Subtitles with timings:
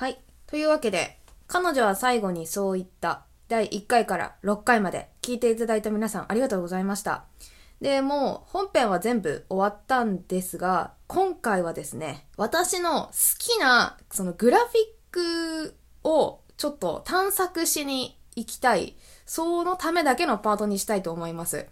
[0.00, 0.18] はい。
[0.46, 7.24] というわけで、彼女は最後にそう言った第1回から6回まで聞いていただいた皆さんありがとうございました。
[7.82, 14.70] で、もう本編は全部終わったんですが、今回はですね、私の好きなそのグラフィッ
[15.10, 18.96] クをちょっと探索しに行きたい、
[19.26, 21.66] そのためだけのパートにしたいと思います。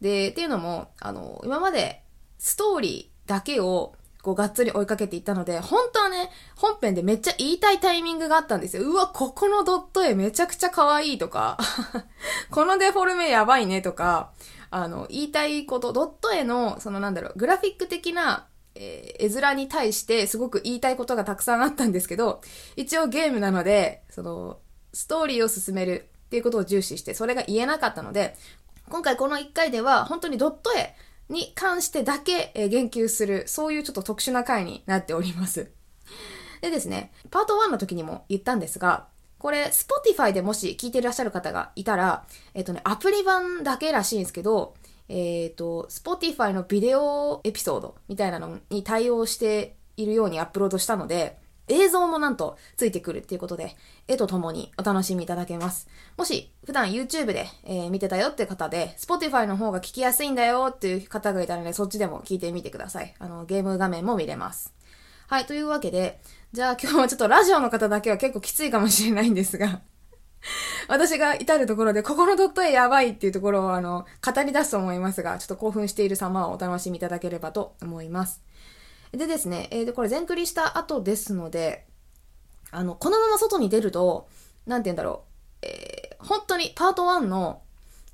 [0.00, 2.04] で、っていうのも、あの、今まで
[2.38, 8.90] ストーリーだけをこうがっつり追いかけていったので、本当はね、本編でめっちゃ言いたいタイミングがあったんですよ。
[8.90, 11.58] うわ、ここのドット絵めちゃくちゃ可愛いとか、
[12.50, 14.32] このデフォルメやばいねとか、
[14.70, 22.40] あの、言いたいこと、ドット絵の、そのなんだろう、グラフィック的な、えー、絵面に対してすごく言いたいことがたくさんあったんですけど、
[22.76, 24.58] 一応ゲームなので、その、
[24.94, 28.36] ストーリーを進めるっていうことを重視して、それが言えなかったので、
[28.88, 30.94] 今回この1回では、本当にドット絵
[31.28, 35.70] に関してだけ、え、言及する、そういうちょっと特殊な回になっております。
[36.60, 44.74] でですね、パート1の時にも言ったんですが、これ、Spotify でもし聞いていらっしゃる方がいたら、えっとね、アプリ版だけらしいんですけど、
[45.08, 51.38] えっ、ー、と、Spotify のビデオエピソードみたいなのに対応しているようにアップロードしたので、
[51.68, 53.76] 映像もなんとついてくるっていうことで、
[54.08, 55.88] 絵とともにお楽しみいただけます。
[56.16, 63.14] もし、普段 YouTube で、えー、見てたよって方で、Spotify の方が聞きやすいんだよっていう方がいたらね、そっちでも聞いてみてください。
[63.18, 64.74] あの、ゲーム画面も見れます。
[65.26, 66.20] はい、というわけで、
[66.52, 69.80] じゃあ今日はちょっとラジオの方だけは結構きついかもしれないんですが
[70.86, 78.42] 私が至るところで、ここのドット絵やばいっていうところをあの、語り出すと思いますが、ちょっと興奮している様をお楽しみいただければと思います。
[79.16, 81.86] でですね、えー、これ全クリした後ですので、
[82.70, 84.28] あの、このまま外に出ると、
[84.66, 85.24] なんて言うんだろ
[85.62, 87.62] う、えー、本当にパート1の、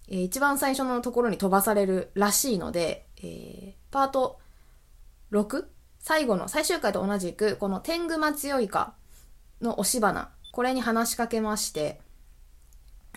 [0.08, 4.38] えー、一番最初のところに飛ばされるらしいので、えー、パート
[5.32, 5.64] 6?
[6.00, 8.94] 最後の最終回と同じく、この天狗松よいか
[9.60, 12.00] の押し花、これに話しかけまして、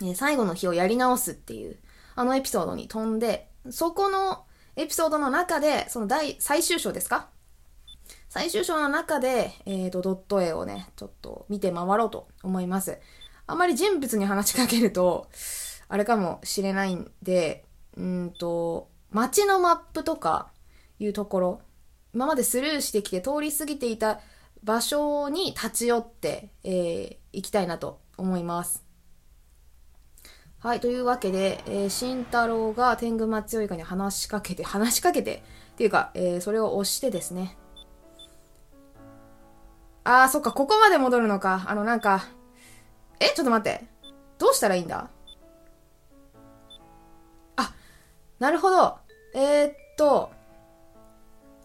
[0.02, 1.78] えー最後の日をやり直すっていう、
[2.16, 7.30] あのエピソードに飛んで、そこのエピソードの中で、その第、最終章ですか
[8.33, 12.97] 最終章の中で、えっ、ー、と、ドット絵をね、ちょっと見て回ろうと思います。
[13.45, 15.27] あまり人物に話しかけると、
[15.88, 17.63] あれかもしれないんで、
[17.95, 20.51] うんと、街のマップとか
[20.97, 21.61] いうところ、
[22.16, 24.19] 今までスルーしてきて通り過ぎていた
[24.63, 28.83] 場所に立ち寄って、えー、行きたいなと思います。
[30.57, 37.59] はい、というわけで、えー、慎太郎が天狗松よいかに話しかけて、話しかけて、っていうか、えー、それを押してですね。
[40.03, 41.64] あー、そっか、ここまで戻るのか。
[41.68, 42.25] あの、なんか、
[43.19, 43.86] え、ちょっと待って。
[44.38, 45.09] どうしたらいいんだ？
[47.56, 47.74] あ、
[48.40, 48.97] なるほど。
[49.34, 50.31] えー、っと、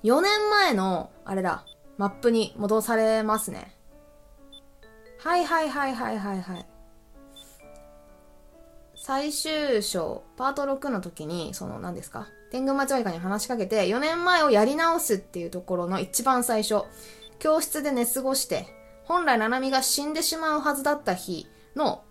[0.05, 1.65] 4年前の、あれだ、
[1.97, 3.75] マップに戻されますね。
[5.19, 6.67] はいはいはいはいはいはい。
[8.95, 12.29] 最終章、パート6の時に、その何ですか？
[12.53, 16.85] 天狗町割かに話しかけて、4年前をやり直すっていうところの一番最初、
[17.39, 18.67] 教室で寝過ごして、
[19.05, 22.05] 本来七海が死んでしまうはずだった日の、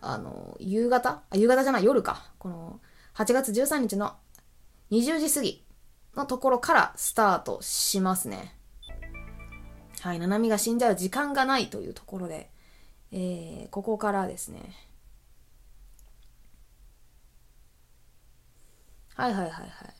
[0.00, 2.30] あの、夕方あ、夕方じゃない、夜か。
[2.38, 2.80] この、
[3.14, 4.14] 8月13日の
[4.90, 5.64] 20時過ぎ
[6.14, 8.54] のところからスタートしますね。
[10.00, 12.50] はい、七海が死んじゃう時間がないというところで、
[13.10, 14.72] えー、ここからですね。
[19.14, 19.97] はいはいはいはい。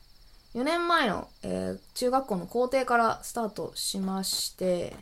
[0.55, 4.95] 4年前の、えー、中学校の校庭からスタートしまして、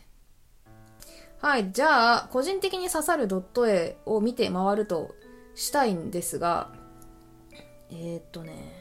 [1.40, 5.16] はい、じゃあ、個人的に刺さるドット絵を見て回ると
[5.56, 6.72] したいんですが、
[7.90, 8.74] えー、っとね、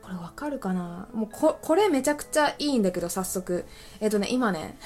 [0.00, 1.08] これわかるかな？
[1.12, 3.64] もうこ、これめちゃくちゃいいんだけど、早速。
[4.00, 4.78] えっ、とね、今ね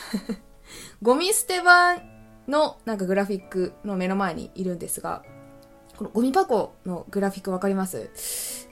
[1.03, 1.99] ゴミ捨て場
[2.49, 5.23] のなんかグラフィックの目の前にいるんですが、
[5.99, 8.11] このゴミ箱のグラフィックわかります？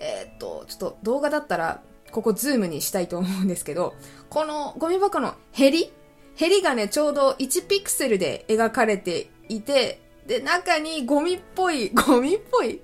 [0.01, 3.95] えっ、と、ちょっと動画だったら、ここズームにしたいと思うんですけど、
[4.29, 5.93] このゴミ箱のヘリ
[6.39, 12.81] ヘリがね、ちょうど1ピクセルで描かれていて、で、中にゴミっぽい、 ゴミっぽい？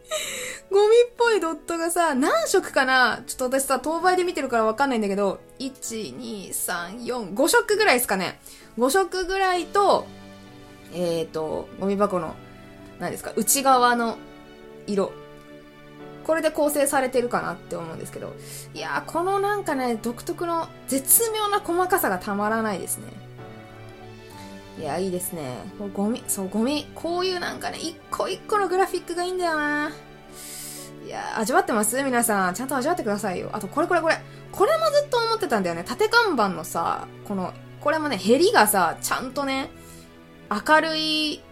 [0.70, 3.22] ゴミっぽいドットがさ、何色かな？
[3.26, 8.40] ちょっと私さ、等倍で見てるからわかんないんだけど、1、2、3、4、5色ぐらいですかね。
[8.76, 10.06] 5色ぐらいと、
[10.92, 12.34] えっ、ー、と、ゴミ箱の、
[12.98, 14.16] 何ですか、内側の
[14.88, 15.12] 色。
[16.24, 18.32] これで構成されてるかなって思うんですけど。
[18.74, 23.12] いやー、このなんかね、独特の絶妙な細かさがたまらないですね。
[24.78, 25.58] いや、いいですね。
[25.94, 29.92] ゴミ、そう、ゴミ、こういうなんかね、一個一個のグラフィックがいいんだよな。
[31.06, 32.02] いや、味わってます？
[32.02, 32.54] 皆さん。
[32.54, 33.50] ちゃんと味わってくださいよ。
[33.52, 34.18] あと、これこれこれ。
[34.50, 35.84] これもずっと思ってたんだよね。
[35.84, 39.70] 縦看板のさ、この、これもね、ヘリがさ、ちゃんとね、
[40.50, 41.42] 明るい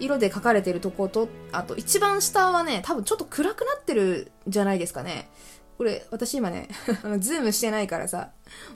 [0.00, 5.28] 色で描かれてるとこと、あと一番下はね、多分ちょっと暗くなってるじゃないですかね。
[5.78, 6.68] これ、私今ね、
[7.20, 8.30] ズームしてないからさ、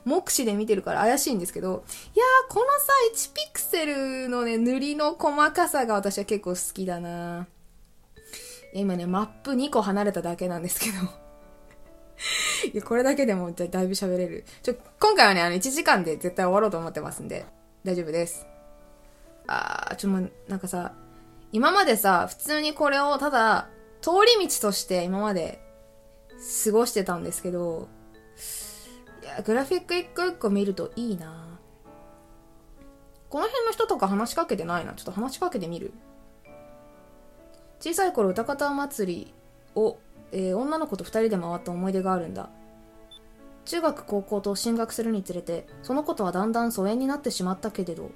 [0.05, 1.83] 目視で見てるから怪しいんですけど、
[2.15, 7.47] いやー、このさ、1ピクセルのね、塗りの細かさが私は結構好きだな
[8.73, 11.23] 今ね、マップ2個離れただけなんですけど
[12.73, 14.45] いや、これだけでもだいぶ喋れる。
[14.61, 17.45] ちょ、今回はね、あの、1時間で絶対終わろうと思ってますんで、
[17.83, 18.45] 大丈夫です。
[19.47, 20.93] あー、ちょ、もう、なんかさ、
[21.53, 23.69] 今までさ、普通にこれをただ、
[24.01, 24.09] 通
[24.39, 25.61] り道として今まで
[26.65, 27.87] 過ごしてたんですけど、
[29.21, 31.59] いや、グラフィック一個一個見るといいな
[33.29, 34.93] この辺の人とか話しかけてないな。
[34.93, 35.93] ちょっと話しかけてみる。
[37.79, 39.33] 小さい頃歌方祭り
[39.75, 39.97] を、
[40.31, 42.49] えー、女の子と2人で回った思い出があるんだ。
[43.65, 48.09] 中学高校と進学するにつれて、そのことはだんだん疎遠になってしまったけれど、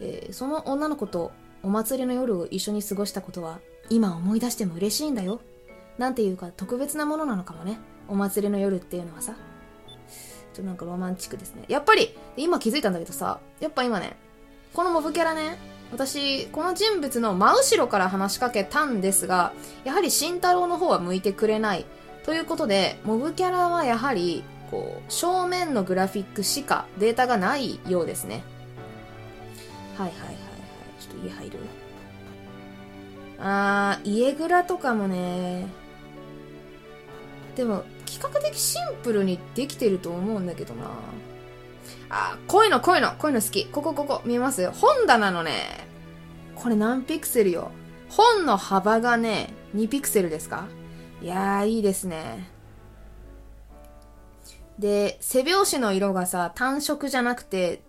[0.00, 1.32] えー、その女の子と
[1.62, 5.40] お祭りの夜を一緒に過ごしたことは、今思い出しても嬉しいんだよ。
[5.98, 7.78] なんていうか特別なものなのかもね。
[8.08, 9.34] お祭りの夜っていうのはさ。
[9.34, 9.36] ちょ
[10.52, 11.64] っとなんかロマンチックですね。
[11.68, 14.16] やっぱり、今気づいたんだけどさ、やっぱ今ね、
[14.74, 15.58] このモブキャラね、
[15.92, 19.52] 私、この人物の真後ろから話しかけたんですが、
[19.84, 21.84] やはり慎太郎の方は向いてくれない。
[22.24, 28.42] ということで、モブキャラはやはり、こう、正面のグラフィックしかデータがないようですね。
[29.96, 30.39] はいはい。
[31.24, 31.58] 家入る
[33.38, 35.66] あー、家蔵とかもね、
[37.56, 40.90] でも、比較的シンプルにできてると思うんだけどな。
[42.10, 43.66] あ、こういうの、こういうの、こういうの好き。
[43.66, 44.70] ここ、ここ、見えます？
[44.70, 45.86] 本棚のね、
[46.54, 47.70] これ何ピクセルよ？
[48.08, 50.66] 本の幅がね、2ピクセルですか？
[51.22, 52.50] いやー、いいですね。
[54.78, 57.82] で、背表紙の色がさ、単色じゃなくて、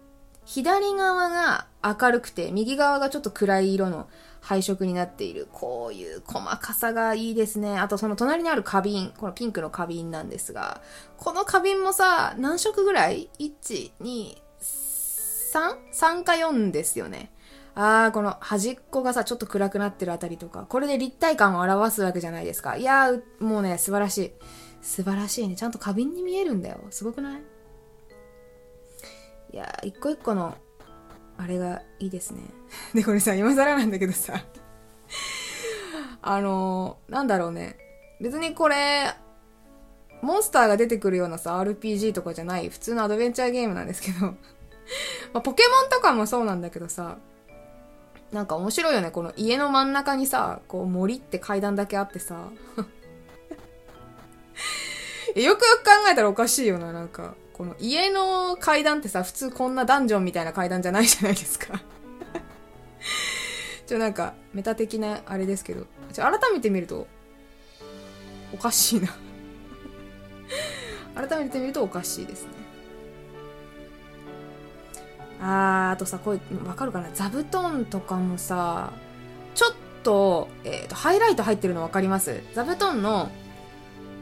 [0.45, 4.07] 左側が明るくて、右側がちょっと暗い色の
[4.41, 5.47] 配色になっている。
[5.51, 7.77] こういう細かさがいいですね。
[7.77, 9.13] あとその隣にある花瓶。
[9.17, 10.81] このピンクの花瓶なんですが、
[11.17, 17.31] この花瓶もさ、何色ぐらい ?1、2、3?3 か4ですよね。
[17.73, 22.75] あー、この端っこがさ、ちょっと暗くなってるあたりとか、これで立体感を表すわけじゃないですか。
[22.75, 24.31] いやー、もうね、素晴らしい。
[24.81, 25.55] 素晴らしいね。
[25.55, 26.79] ちゃんと花瓶に見えるんだよ。
[26.89, 27.41] すごくない？
[29.53, 30.57] いやー、一個一個の
[31.37, 32.41] あれがいいですね。
[32.93, 34.45] で、これさ、今更なんだけどさ
[36.21, 37.77] あのー、なんだろうね。
[38.19, 39.13] 別にこれ、
[40.21, 44.27] モンスターが出てくるようなさ、RPG とかじゃない普通のアドベンチャーゲームなんですけど
[45.33, 47.17] まあ、ポケモンとかもそうなんだけどさ、
[48.31, 49.11] なんか面白いよね。
[49.11, 52.49] この家の真ん中にさ、こう森って階段だけあってさ
[55.35, 57.35] よくよく考えたらおかしいよな、なんか。
[57.61, 61.79] この家の階段ってさ、普通こんなダンジョンみたいな階段じゃないじゃないですか。
[63.85, 67.05] ちょ、なんか、メタ的なあれですけど、ちょ、改めて見ると、
[68.51, 69.09] おかしいな。
[71.27, 72.49] 改めて見るとおかしいですね。
[75.39, 77.11] あー、あとさ、これ、わかるかな。
[77.13, 78.91] 座布団とかもさ、
[79.53, 82.41] ちょっと、えっ、ー、と、ハイライト入ってるのわかります？
[82.55, 83.29] 座布団の、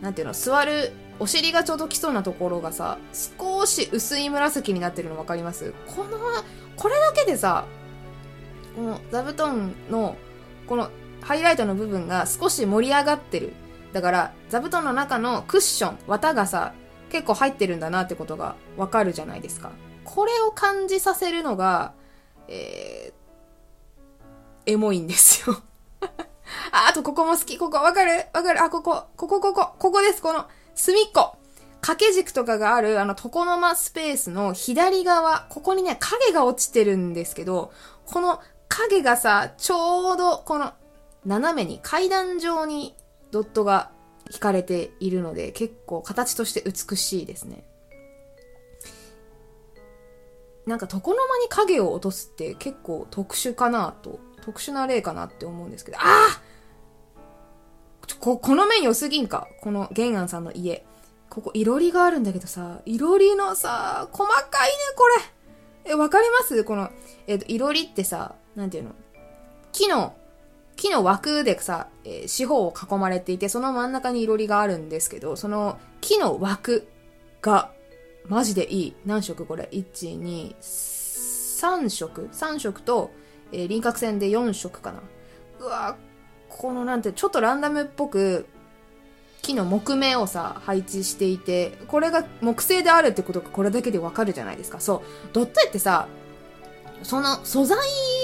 [0.01, 5.73] なんていうの、座るお尻がちょうど来そうなところがさ、少し薄い紫になってるの分かります？
[5.87, 6.17] この、
[6.75, 7.65] これだけでさ、
[8.75, 10.15] この座布団の、
[10.67, 10.89] この
[11.21, 13.53] ハイライトの部分が少し盛り上がってる。
[13.91, 16.73] だから、座布団の中のクッション、綿がさ、
[17.11, 19.71] 結構入ってるんだなってことがわかるじゃないですか。
[20.05, 21.93] これを感じさせるのが、
[22.47, 25.61] えー、エモいんですよ
[26.71, 27.57] あ、あとここも好き。
[27.57, 28.25] ここわかる？
[28.33, 28.61] わかる？
[28.61, 30.21] あ、ここ、ここ、ここ、ここです。
[30.21, 30.45] この、
[30.79, 31.35] 隅っこ。
[31.81, 37.73] 掛け軸とかがある、あの、床の間スペースの左側、ここにね、影が落ちてるんですけど、
[38.05, 40.71] この影がさ、ちょうど、この、
[41.25, 42.95] 斜めに階段状に
[43.31, 43.91] ドットが
[44.31, 47.65] 引かれているので、結構形として美しいですね。
[50.65, 56.48] なんか床の間に影を落とすって結構特殊かなと、特殊な例かなって思うんですけど、ああ
[58.19, 59.47] こ、この面良すぎんか？
[59.61, 60.85] この玄安さんの家。
[61.29, 65.07] ここ、いろりがあるんだけどさ、いろりのさ、細かいね、こ
[65.85, 65.91] れ。
[65.91, 66.63] え、わかります？
[66.63, 66.89] この、
[67.27, 68.91] えっ、と、いろりってさ、なんていうの？
[69.71, 70.15] 木の、
[70.75, 76.87] 木の枠でさ、えー、四方を囲まれていて、その真ん中にいろりがあるんですけど、その木の枠
[77.41, 77.71] が、
[78.25, 78.95] マジでいい。
[79.05, 79.45] 何色？
[79.45, 83.11] これ ?1、2、3色 ?3 色と、
[83.51, 85.01] えー、輪郭線で4色かな。
[85.59, 85.95] うわ
[86.59, 88.45] このなんて、ちょっとランダムっぽく、
[89.41, 94.81] 木の木目をさ、配置していて、これが木製であるってことがこれだけでわかるじゃないですか。
[94.81, 95.01] そう。
[95.31, 96.09] ドット絵ってさ、
[97.01, 97.77] その素材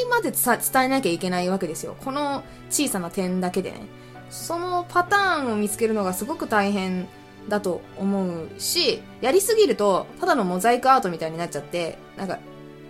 [0.09, 1.95] まで伝えなきゃいけないわけですよ。
[2.03, 3.85] この小さな点だけでね。
[4.29, 7.07] そのパターンを見つけるのがすごく大変
[7.47, 12.39] だと思うし、やりすぎると、ただのモザイクアートみたいになっちゃって、なんか、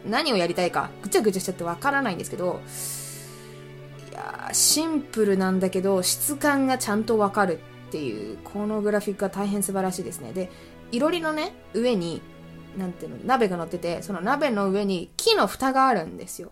[0.08, 2.62] 何をやりたいか、ぐちゃぐちゃしちゃってわからないんですけど、
[4.16, 10.34] やシンプルなんだけど、質感がちゃんとわかるっていう、このグラフィックが大変素晴らしいですね。
[10.34, 10.50] で、
[10.92, 12.22] いろりのね、上に、
[12.78, 16.52] なんていうの、鍋が乗ってて、その鍋の上に木の蓋があるんですよ。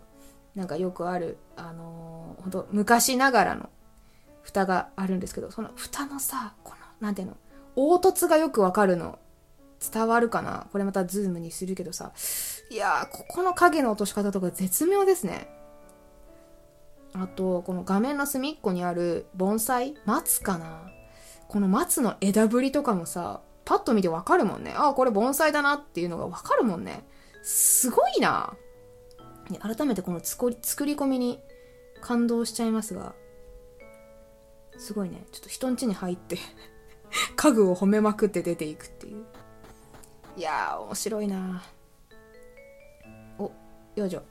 [0.54, 3.68] なんかよくある、あのー、ほんと昔ながらの
[4.42, 7.36] 蓋があるんですけど、その蓋のさ、この、なんていうの、
[7.74, 9.18] 凹凸がよくわかるの。
[9.92, 10.66] 伝わるかな？
[10.72, 12.12] これまたズームにするけどさ。
[12.70, 15.48] いやー、ここの影の落とし方とか絶妙ですね。
[17.14, 20.82] あと、この画面の隅っこにある盆栽松かな？
[21.48, 24.74] この松の枝ぶりとかもさ、パッと見てわかるもんね。
[24.76, 27.06] ああ、これ盆栽だなっていうのがわかるもんね。
[27.42, 28.54] すごいな。
[29.60, 31.38] 改めてこの作り作り込みに
[32.00, 33.14] 感動しちゃいますが、
[34.76, 35.24] すごいね。
[35.30, 36.38] ちょっと人ん家に入って
[37.36, 39.24] 家具を褒めまくって出ていくっていう。
[40.36, 41.62] いやー、面白いな
[43.38, 43.52] お、
[43.94, 44.22] よいしょ。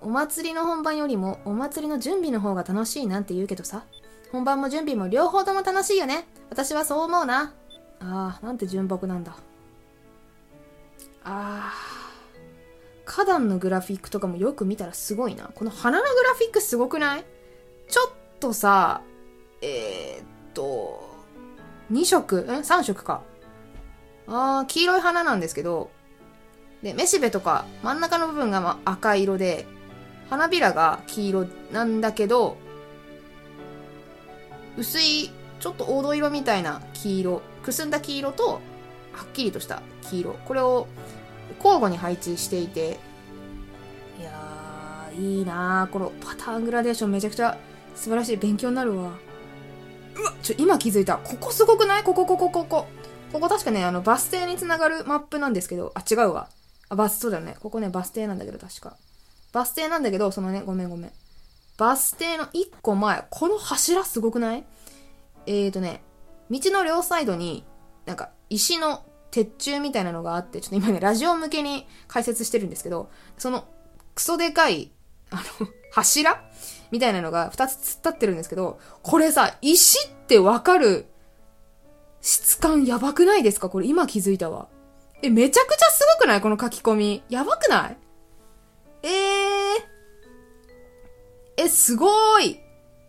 [0.00, 3.84] お祭りの本番よりもお祭りの準備の方が楽しいなんて言うけどさ。
[4.30, 6.26] 本番も準備も両方とも楽しいよね。
[6.50, 7.54] 私はそう思うな。
[8.00, 9.32] ああ、なんて純朴なんだ。
[11.24, 11.72] ああ。
[13.06, 15.50] 花壇のグラフィックとかもよく見たらすごいな。
[15.54, 17.24] この花のグラフィックすごくない？
[17.88, 19.00] ちょっとさ、
[19.62, 21.08] えー、っと、
[21.90, 22.42] 2色？
[22.42, 23.22] ん ?3 色か。
[24.26, 25.90] あー、黄色い花なんですけど、
[26.82, 29.66] で、めしべとか真ん中の部分がま赤色で、
[30.30, 32.56] 花びらが黄色なんだけど、
[34.76, 35.30] 薄い、
[35.60, 38.60] ちょっと黄土色みたいな黄色、くすんだ黄色と、
[39.12, 40.34] はっきりとした黄色。
[40.44, 40.86] これを
[41.56, 42.98] 交互に配置していて、
[44.20, 45.92] いやー、いいなー。
[45.92, 47.58] このパターングラデーションめちゃくちゃ
[47.96, 48.36] 素晴らしい。
[48.36, 49.10] 勉強になるわ。
[50.16, 51.16] うわ、ちょ、今気づいた。
[51.16, 52.04] ここすごくない？
[52.04, 52.86] ここ、ここ、ここ。
[53.32, 56.48] ここ確かね、あの、バス停につながるマップなんですけど、あ、違うわ。
[56.88, 57.56] あ、バス、そうだよね。
[57.60, 58.96] ここね、バス停なんだけど、確か。
[59.52, 61.12] バス停なんだけど、そのね、ごめんごめん。
[61.76, 64.64] バス停の一個前、この柱すごくない？
[65.46, 66.02] えーとね、
[66.50, 67.64] 道の両サイドに、
[68.04, 73.66] なんか、石の鉄柱みたいなのがあって、ちょっと今ね、ラジオ向けに解説してるんですけど、その、
[74.14, 74.90] クソでかい、
[75.30, 76.42] あの、柱
[76.90, 81.06] みたいなのが2つ突っ立ってるんですけど、これさ、石ってわかる？
[82.20, 83.68] 質感やばくないですか？
[83.68, 84.68] これ今気づいたわ。
[85.22, 86.40] え、めちゃくちゃすごくない？
[86.40, 87.22] この書き込み。
[87.28, 87.96] やばくない？
[89.02, 89.12] えー。
[91.56, 92.60] え、すごい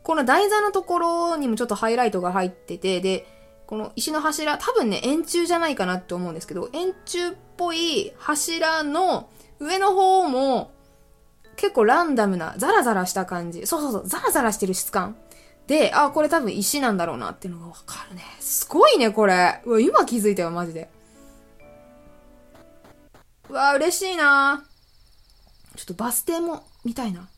[0.09, 3.27] この台座のところにもちょっとハイライトが入ってて、で、
[3.67, 9.29] この石の柱、多分ね、円柱じゃないかなって思うんですけど、円柱っぽい柱の
[9.59, 10.71] 上の方も、
[11.57, 13.67] 結構ランダムな、ザラザラした感じ。
[13.67, 15.15] そうそうそう、ザラザラしてる質感。
[15.67, 18.23] で、あ、これ多分石なんだろうなっていうのがわかるね。
[18.39, 19.61] すごいね、これ。
[19.65, 20.89] うわ、今気づいたよ、マジで。
[23.47, 24.65] うわ、嬉しいな
[25.79, 27.29] ちょっとバス停も見たいな。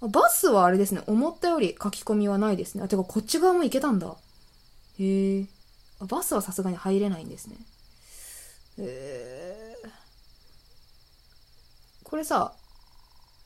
[0.00, 2.82] バスはあれですね、思ったより書き込みはないですね。
[2.82, 4.16] あ、てかこっち側も行けたんだ。
[4.98, 5.44] へえ。
[6.00, 7.56] バスはさすがに入れないんですね。
[8.78, 9.88] へえ。
[12.04, 12.54] これさ、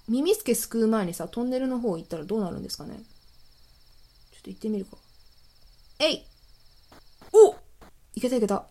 [0.06, 4.98] 耳すけすくう前にさ、トンネルの方行ったらどうなるんですかねちょっと行ってみるか。
[5.98, 6.24] えい
[7.32, 7.56] お
[8.14, 8.66] いけたいけた。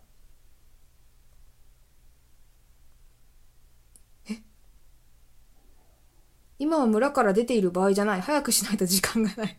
[6.65, 8.21] 今は村から出ている場合じゃない。
[8.21, 9.55] 早くしないと時間がない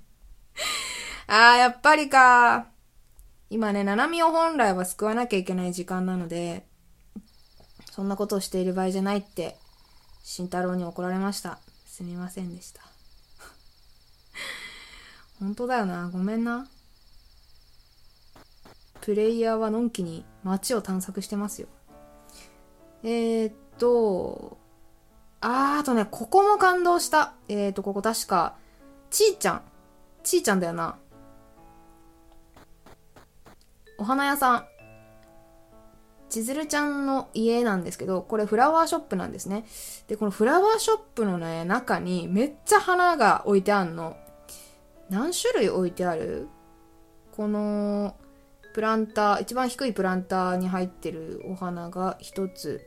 [1.29, 2.67] あー、やっぱりか。
[3.49, 6.67] 今ね、ナナミを本来は救わなきゃいけない時間なので、
[7.93, 9.57] そんなことをしている場合じゃないって
[10.25, 11.61] 慎太郎に怒られました。
[11.87, 12.81] すみませんでした。
[15.39, 16.09] 本当だよな。
[16.09, 16.67] ごめんな。
[19.01, 21.69] プレイヤーはのんきに街を探索してますよ。
[23.05, 24.66] えー、っと、
[25.41, 27.35] あーあとね、ここも感動した。
[27.49, 28.57] えー、と、ここ確か、
[29.11, 29.63] ちーちゃん。
[30.23, 30.97] ちーちゃんだよな。
[33.99, 34.67] お花屋さん。
[36.29, 39.65] 千鶴ちゃんの家なんですけど、これフラワーショップなんですね。
[40.09, 44.17] で、このフラワーショップのね、中にめっちゃ花が置いてあんの。
[45.09, 46.49] 何種類置いてある？
[47.31, 48.17] この、
[48.75, 52.85] プランター、一番低いプランターに入ってるお花が一つ、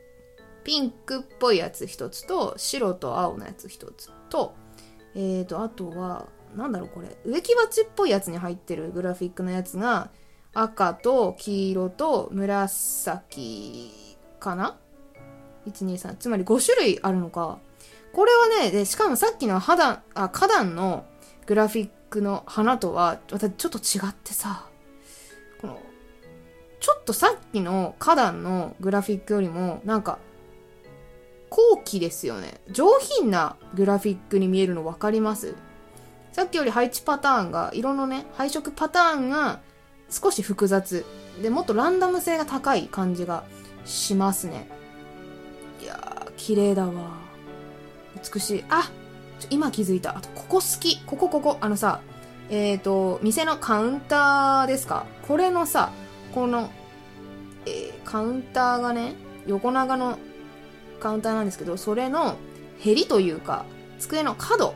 [0.69, 4.53] ピンクっぽいやつ一つと、白と青のやつ一つと、
[5.15, 10.11] えーと、あとは、なんだろうこれ、植木鉢っぽいやつに入ってるグラフィックのやつが、
[10.53, 13.89] 赤と黄色と紫
[14.39, 14.77] かな
[15.65, 17.57] ？123つまり5種類あるのか。
[18.13, 21.05] これはねでしかもさっきの肌あ花壇の
[21.47, 24.67] グラフィックの花とはまたちょっと違ってさ
[25.61, 25.79] この
[26.79, 30.17] ちょっとさっきの花壇のグラフィックよりもなんか
[31.49, 32.61] 後期ですよね。
[32.69, 35.55] 上品なグラフィックに見えるの分かります？
[36.31, 39.59] さっきより配置パターンが色のね配色パターンが
[40.09, 41.05] 少し複雑。
[41.41, 43.43] でもっとランダム性が高い感じが
[43.85, 44.69] しますね。
[45.81, 46.93] いやー綺麗だわ。
[48.33, 48.65] 美しい。
[48.69, 48.91] あ
[49.49, 50.17] 今気づいた。
[50.17, 51.01] あとここ好き。
[51.03, 51.57] ここここ。
[51.61, 52.01] あのさ
[52.49, 55.05] えっ、ー、と店のカウンターですか？
[55.27, 55.91] これのさ
[56.35, 56.69] この、
[57.65, 59.15] えー、カウンターがね
[59.47, 60.19] 横長の
[60.99, 62.37] カウンターなんですけどそれの
[62.79, 63.65] へりというか
[63.97, 64.75] 机の角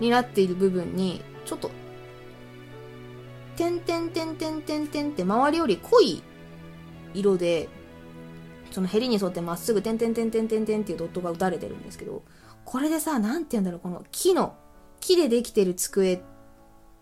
[0.00, 1.70] になっている部分にちょっと
[3.56, 6.22] 点点点点点点って周りより濃い
[7.14, 7.68] 色で
[8.70, 12.22] そのヘリに沿ってまっすぐ点点点点点点っていうドットが打たれてるんですけど
[12.64, 14.54] これでさ何て言うんだろうこの木の
[15.00, 16.20] 木でできてる机っ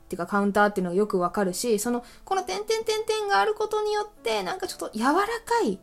[0.08, 5.26] ていうかカウンターっていうのがよくわかるしそのこの点点点点があることによってなんかちょっと柔らか
[5.64, 5.80] い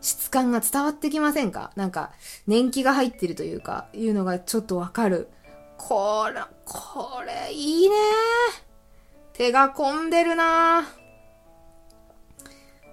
[0.00, 1.72] 質感が伝わってきませんか？
[1.76, 2.12] なんか
[2.46, 5.28] 年季が入ってるというかいうのがちょっとわかる
[5.76, 7.96] これこれいいね
[9.32, 10.84] 手が込んでるな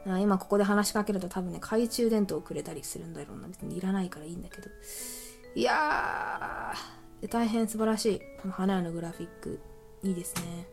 [0.09, 3.49] あ今ここで話しかけると多分ね、懐中電灯をくれたりするんだろうな。
[3.49, 4.69] 別にいらないからいいんだけど。
[5.53, 8.19] いやー、大変素晴らしい。
[8.41, 9.59] この花屋のグラフィック。
[10.03, 10.65] いいですね。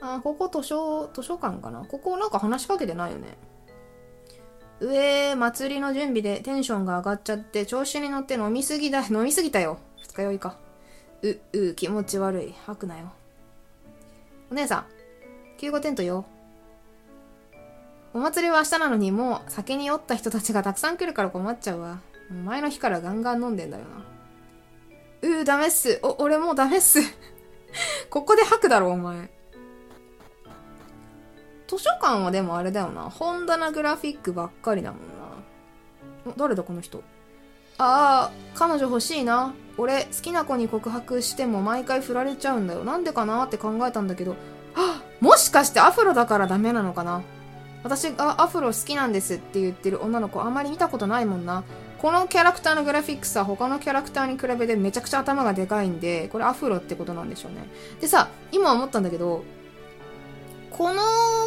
[0.00, 1.84] あ、ここ図書、図書館かな？
[1.84, 3.36] ここなんか話しかけてないよね。
[4.80, 9.78] 上、祭りの準備でテンションが上がっちゃって調子に乗って飲みすぎだ、 飲みすぎたよ。
[10.02, 10.58] 二日酔いか。
[11.22, 12.54] う、う、気持ち悪い。
[12.66, 13.12] 吐くなよ。
[14.50, 14.86] お姉さん、
[15.58, 16.26] 救護テントよ。
[18.12, 22.00] お祭りは明日なのにもう酒に酔った人たちがたくさん来るから困っちゃうわ。
[22.44, 24.06] 前の日からガンガン飲んでんだよな。
[25.28, 26.00] うー、ダメっす。
[26.02, 27.00] お、俺もうダメっす。
[28.10, 29.30] ここで吐くだろ、お前。
[31.66, 33.10] 図書館はでもあれだよな。
[33.10, 36.34] 本棚グラフィックばっかりだもんな。
[36.36, 37.02] 誰だこの人？
[37.78, 39.54] ああ、彼女欲しいな。
[39.76, 42.84] 俺、好きな子に告白しても毎回振られちゃうんだよ。
[42.84, 44.36] なんでかなって考えたんだけど、
[44.74, 47.22] あもしかしてアフロだからダメなのかな？
[47.84, 51.64] 私がアフロ好きなんですって言ってる女の子あんまり見たことないもんな。
[51.98, 57.66] このキャラクターのグラフィックスは他のキャラクターに比べてめちゃくちゃ頭がでかいんで、これアフロってことなんでしょうね。
[58.00, 59.44] でさ、今思ったんだけど、
[60.76, 61.00] この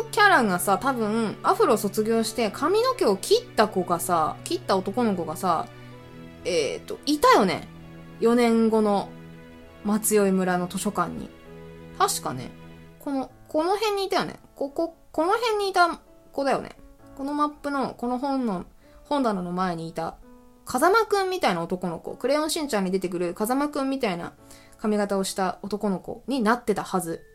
[0.10, 5.68] キャラがさ、多分、アフロ卒業して髪の毛を切った子がさ、切った男の子がさ、
[6.46, 7.68] えっ、ー、と、いたよね。
[8.22, 9.10] 4年後の
[9.86, 11.30] 松酔村の図書館に。
[12.00, 12.50] 確かね、
[12.98, 14.40] この、この辺にいたよね。
[14.56, 16.00] ここ、この辺にいた
[16.32, 16.76] 子だよね。
[17.16, 18.66] このマップの、この本の、
[19.04, 20.16] 本棚の前にいた、
[20.66, 24.34] 風間くんみたいな男の子、クレヨンしんちゃんに出てくる風間くんみたいな
[24.80, 27.29] 髪型をした男の子になってたはず。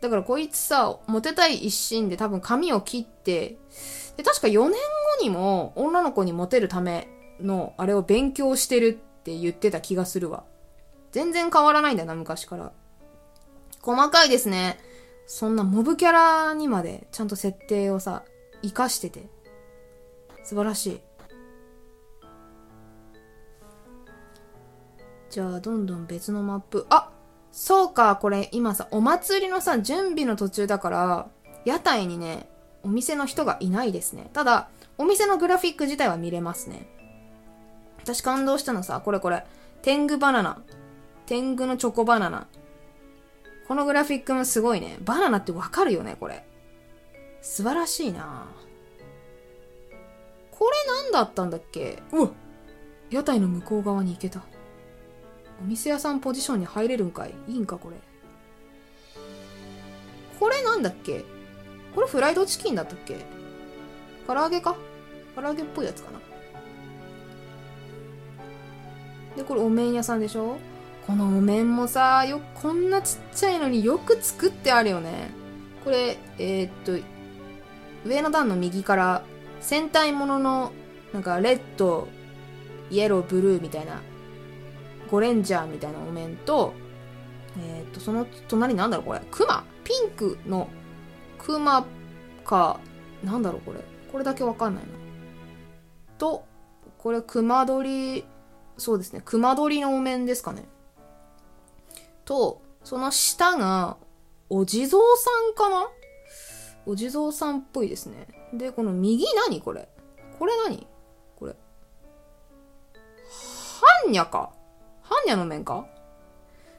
[0.00, 3.58] だからこいつさ、モテたい一心で多分髪を切って、
[4.16, 7.08] で、確か4年後にも女の子にモテるため
[7.40, 10.44] のあれを勉強してるって言ってた気がするわ。
[11.12, 12.72] 全然変わらないんだよな、昔から。
[13.82, 14.78] 細かいですね。
[15.26, 18.24] そんなモブキャラにまでちゃんと設定をさ、
[18.62, 19.28] 活かしてて。
[20.44, 21.00] 素晴らしい。
[25.28, 26.86] じゃあ、どんどん別のマップ。
[26.88, 27.10] あ
[27.52, 31.26] そうか、これ今さ、お祭りのさ、準備の途中だから、
[31.64, 32.48] 屋台にね、
[32.82, 34.30] お店の人がいないですね。
[34.32, 36.86] ただ、お店のグラフィック自体は見れますね。
[38.02, 39.44] 私感動したのさ、これこれ。
[39.82, 40.62] 天狗バナナ。
[41.26, 42.46] 天狗のチョコバナナ。
[43.68, 44.96] このグラフィックもすごいね。
[45.02, 46.44] バナナってわかるよね、これ。
[47.42, 48.46] 素晴らしいな
[50.50, 52.02] これ何だったんだっけ？
[52.12, 52.30] うわ
[53.10, 54.42] 屋台の向こう側に行けた。
[55.62, 57.34] お店屋さんポジションに入れるんかい？
[57.48, 57.96] いいんか、これ？
[60.38, 61.24] これなんだっけ？
[61.94, 63.16] これフライドチキンだったっけ？
[64.26, 64.76] 唐揚げか？
[65.36, 66.18] 唐揚げっぽいやつかな。
[69.36, 70.56] で、これお面屋さんでしょ？
[71.06, 75.30] このお面もさ、よ、こんなちっちゃいのによく作ってあるよね。
[75.84, 76.92] これ、えー、っと、
[78.06, 79.22] 上の段の右から
[79.60, 80.72] 戦隊ものの、
[81.12, 82.08] なんか、レッド、
[82.90, 84.00] イエロー、ブルーみたいな、
[85.10, 86.72] ゴレンジャーみたいなお面と、
[87.58, 89.22] えー、っと、その隣なんだろうこれ。
[89.30, 89.64] クマ？
[89.82, 90.68] ピンクの
[91.38, 91.84] クマ
[92.44, 92.78] か、
[93.24, 93.80] なんだろうこれ。
[94.12, 94.90] これだけわかんないな。
[96.16, 96.44] と、
[96.98, 98.24] これ、熊取
[98.76, 99.22] そうですね。
[99.24, 100.64] 熊取のお面ですかね。
[102.24, 103.96] と、その下が、
[104.48, 105.88] お地蔵さんかな？
[106.86, 108.28] お地蔵さんっぽいですね。
[108.52, 109.88] で、この右何これ？
[110.38, 110.86] これ何？
[111.36, 111.56] これ。
[114.04, 114.52] 般若か
[115.10, 115.86] 般若の面か？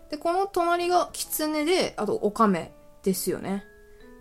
[0.09, 2.71] で、この隣が狐で、あとオカメ
[3.03, 3.65] ですよね。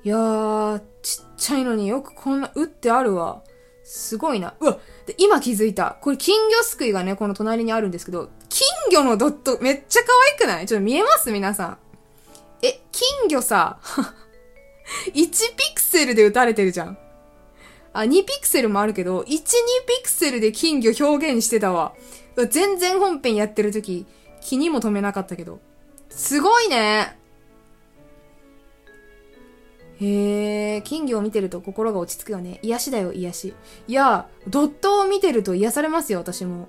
[0.04, 3.42] いやー、ちっちゃいのによくこんな、うってあるわ。
[3.84, 4.54] すごいな。
[4.60, 5.96] うわで、今気づいた。
[6.00, 10.66] これ金魚すくいがね、この隣にあるんですけど、金魚のドット、めっちゃ可愛くない？
[10.66, 11.30] ちょっと見えます？
[11.30, 11.78] 皆さん。
[12.62, 13.78] え、金魚さ、
[15.12, 16.98] 1ピクセルで打たれてるじゃん。
[17.92, 19.42] あ、2ピクセルもあるけど、1、2ピ
[20.02, 21.94] クセルで金魚表現してたわ。
[22.48, 24.06] 全然本編やってる時、
[24.40, 25.60] 気にも留めなかったけど。
[26.08, 27.16] すごいね
[30.00, 32.58] へえ、金魚を見てると心が落ち着くよね。
[32.62, 33.54] 癒しだよ、癒し。
[33.86, 36.68] いや、ドットを見てると癒されますよ、私も。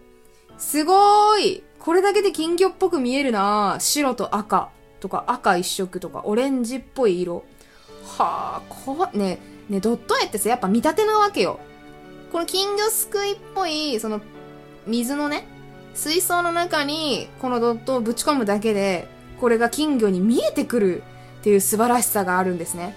[0.58, 4.70] すごーいこれだけで金魚っぽく見えるな白と赤
[5.00, 7.44] とか赤一色とかオレンジっぽい色。
[8.06, 11.60] はあ、こわ、ね、ね、ドット絵ってさ、やっぱ見立てなわけよ。
[12.32, 14.22] この金魚すくいっぽい、その、
[14.88, 15.46] 水のね、
[15.94, 19.08] 水槽の中に、このドットをぶち込むだけで、
[19.40, 21.04] これが金魚に見えてくる
[21.42, 22.96] っていう素晴らしさがあるんですね。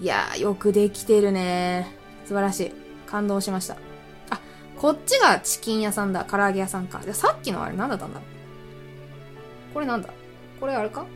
[0.00, 2.72] いやー、よくできてるね素晴らしい。
[3.06, 3.76] 感動しました。
[4.30, 4.40] あ、
[4.76, 6.24] こっちがチキン屋さんだ。
[6.24, 7.00] 唐揚げ屋さんか。
[7.04, 8.20] じゃ、さっきのあれ何だったんだ
[9.72, 10.08] これなんだ？
[10.60, 11.06] これあれか？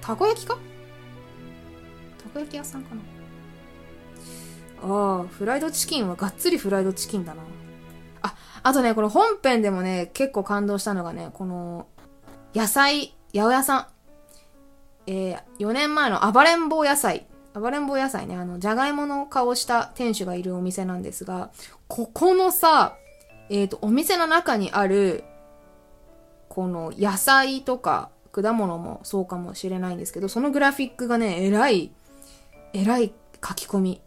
[0.00, 0.58] たこ焼きか？
[2.22, 3.00] たこ焼き屋さんかな
[4.82, 7.42] ああ、フライドチキンはがっつりフライドチキンだな。
[8.64, 11.86] あ、とね、この本編でもね、結構感動したのがね、この、
[12.54, 13.86] 野菜、八百屋さん。
[15.06, 17.26] えー、4年前の暴れん坊野菜。
[17.52, 21.50] 暴れん坊野菜ね、あの、じゃがいもの顔した店主がいるお店なんですが、
[21.88, 22.96] ここのさ、
[23.50, 25.24] えっ、ー、と、お店の中にある、
[26.48, 31.92] この野菜とか果物もそうかもしれないんですけど、そのグラフィックがね、えらい、
[32.72, 33.12] えらい
[33.46, 34.00] 書き込み。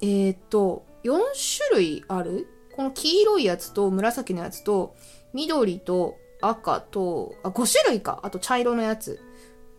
[0.00, 1.18] えっ、ー、と、4
[1.58, 2.46] 種類ある
[2.78, 4.94] この黄色いやつと紫のやつと、
[5.32, 8.20] 緑と赤と、あ、5種類か。
[8.22, 9.18] あと茶色のやつ。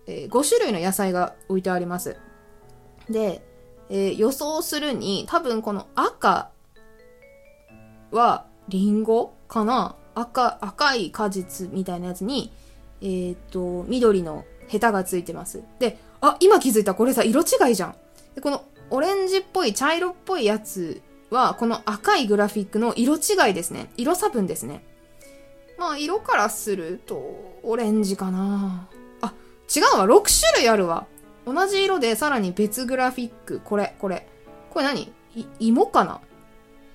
[0.05, 2.17] えー、5種類の野菜が置いてあります。
[3.09, 3.41] で、
[3.89, 6.49] えー、予想するに、多分この赤
[8.11, 9.95] はリンゴかな？
[10.13, 12.51] 赤、赤い果実みたいなやつに、
[12.99, 15.63] えー、っと、緑のヘタがついてます。
[15.79, 16.95] で、あ、今気づいた。
[16.95, 17.95] これさ、色違いじゃん。
[18.35, 23.91] で、このオレンジっぽい、茶色っぽいやつは、この赤いグラフィックの色違いですね。
[23.97, 24.83] 色差分ですね。
[25.77, 28.89] まあ、色からすると、オレンジかな
[29.21, 29.33] あ、
[29.73, 30.05] 違うわ。
[30.05, 31.07] 6種類あるわ。
[31.45, 33.61] 同じ色でさらに別グラフィック。
[33.63, 34.27] これ、これ。
[34.69, 35.11] これ何？
[35.35, 36.21] い芋かな？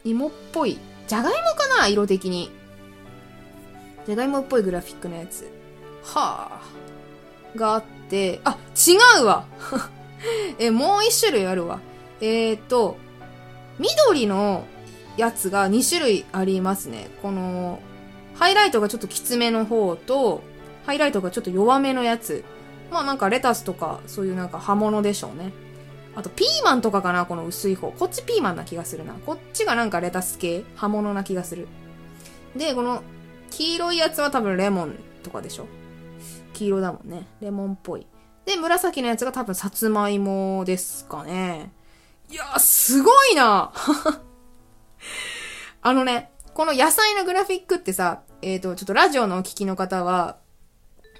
[0.05, 0.79] 芋っぽい。
[1.09, 1.89] じゃがいもかな？
[1.89, 2.51] 色的に。
[4.07, 5.51] じゃがいもっぽいグラフィックのやつ。
[6.03, 6.85] はあ。
[7.57, 9.47] があって、あ、違うわ
[10.59, 11.81] え、もう一種類あるわ。
[12.21, 12.97] えー、と、
[13.79, 14.65] 緑の
[15.17, 17.09] やつが2種類ありますね。
[17.23, 17.81] この、
[18.35, 20.43] ハイライトがちょっときつめの方と、
[20.87, 22.45] ハイライトがちょっと弱めのやつ。
[22.91, 25.53] まあなんかレタスとか、そういうなんか葉物でしょうね。
[26.17, 27.91] あとピーマンとかかなこの薄い方。
[27.91, 29.15] こっちピーマンな気がするな。
[29.15, 31.67] こっちがなんかレタス系葉物な気がする。
[32.57, 33.03] で、この
[33.51, 35.67] 黄色いやつは多分レモンとかでしょ
[36.53, 37.27] 黄色だもんね。
[37.41, 38.07] レモンっぽい。
[38.45, 41.73] で、紫のやつが多分さつまいもですかね。
[42.35, 43.73] いやー、すごいな
[45.83, 50.39] あのね、この野菜のグラフィックってさ、えっ、ー、と、ちょっとラジオのお聞きの方は、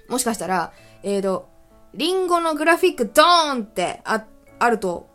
[0.09, 0.73] もしかしたら、
[1.03, 1.47] えっ、ー、と、
[1.93, 4.25] リンゴのグラフィックドーンってあ、
[4.59, 5.07] あると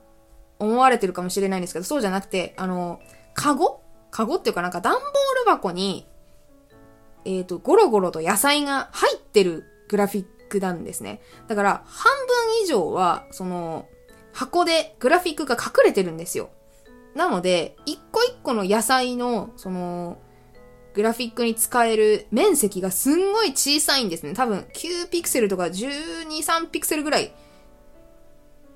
[0.58, 3.02] 思われてるかもしれないんですけど、そうじゃなくて、あの、
[3.34, 3.82] カゴ？
[4.10, 5.02] カゴっていうかなんか段ボー
[5.44, 6.06] ル箱に、
[7.26, 11.20] えっ、ー、と、ゴロゴロと野菜が入ってるグラフィックなんですね。
[11.46, 13.86] だから、半分以上は、その、
[14.32, 16.50] 箱でグラフィックが隠れてるんですよ。
[17.14, 20.18] なので、一個一個の野菜の、その、
[20.94, 24.34] グラフィックに使える面積がすんごい小さいんですね。
[24.34, 27.32] 多分9ピクセルとか12、3ピクセルぐらい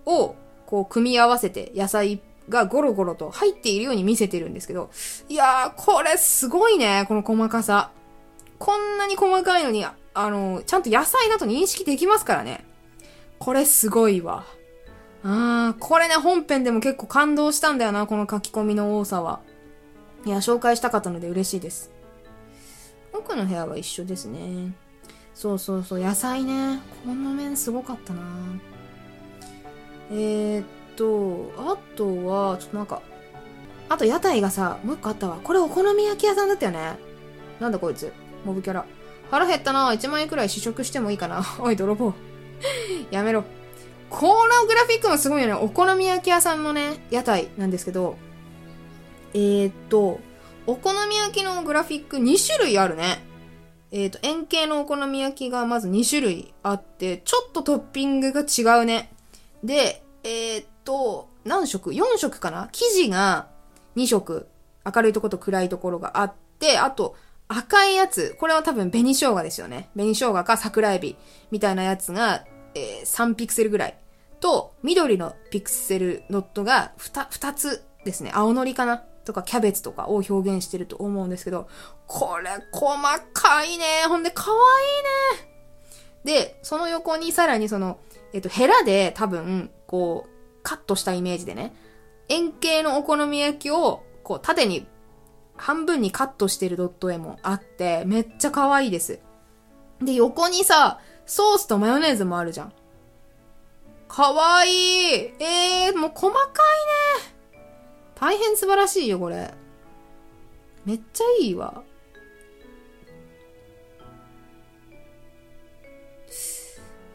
[0.06, 0.36] を
[0.66, 4.90] こう組み合わせて野菜がゴロゴロと入っているように見せてるんですけど、
[5.28, 7.90] いやー、これすごいね、この細かさ。
[8.58, 9.96] こんなに細かいのに、あ
[10.30, 12.64] の、ちゃんと野菜だと認識できますからね。
[13.38, 14.46] これすごいわ。
[15.24, 19.40] あー、これね、本編でも結構感動したんだよな、この書き込みの多さは。
[20.26, 21.90] いや、紹介したかったので嬉しいです。
[23.12, 24.74] 奥の部屋は一緒ですね。
[25.34, 26.78] そうそうそう、野菜ね。
[27.04, 28.22] この麺すごかったな
[30.10, 30.64] えー、っ
[30.96, 33.00] と、あとは、ちょっとなんか、
[33.88, 35.38] あと屋台がさ、もう一個あったわ。
[35.42, 36.96] これお好み焼き屋さんだったよね。
[37.60, 38.12] なんだこいつ。
[38.44, 38.84] モブキャラ。
[39.30, 42.12] 腹減ったな1万円くらい試食してもいいかな おい、泥棒。
[43.10, 43.44] やめろ。
[44.14, 45.54] このグラフィックもすごいよね。
[45.54, 48.16] お好み焼き屋さんのね、屋台なんですけど、
[49.34, 50.20] えー、っと、
[50.68, 53.24] お好み焼きのグラフィック2種類あるね。
[53.90, 59.12] えっ、と、円形のお好み焼きがまず2種類あって、ちょっとトッピングが違うね。
[59.64, 62.68] で、えっ、と、何色 ?4 色かな？
[62.70, 63.48] 生地が
[63.96, 64.46] 2色。
[64.86, 67.16] 明るいとこと暗いところがあって、あと、
[67.48, 68.36] 赤いやつ。
[68.38, 69.88] これは多分紅生姜ですよね。
[69.94, 71.16] 紅生姜か桜エビ
[71.50, 72.44] みたいなやつが、
[72.76, 73.98] えー3ピクセルぐらい。
[74.44, 78.30] と、緑のピクセルノットが 2, 2つですね。
[78.34, 78.98] 青のりかな？
[78.98, 81.66] とかキャベツとかを表現してると思うんですけど、
[82.06, 82.98] これ細
[83.32, 83.84] かいね。
[84.06, 86.34] ほんで可愛いね。
[86.42, 87.98] で、その横にさらにその、
[88.34, 90.30] えっと、ヘラで多分、こう、
[90.62, 91.74] カットしたイメージでね、
[92.28, 94.86] 円形のお好み焼きを、こう、縦に、
[95.56, 99.20] 半分にカットしてるドット絵もあって、めっちゃ可愛いです。
[100.02, 102.72] で、横にさ、ソースとマヨネーズもあるじゃん。
[104.14, 106.44] かわいいえー、もう細かい
[107.26, 107.34] ね
[108.14, 109.52] 大変素晴らしいよ、これ。
[110.84, 111.82] めっちゃいいわ。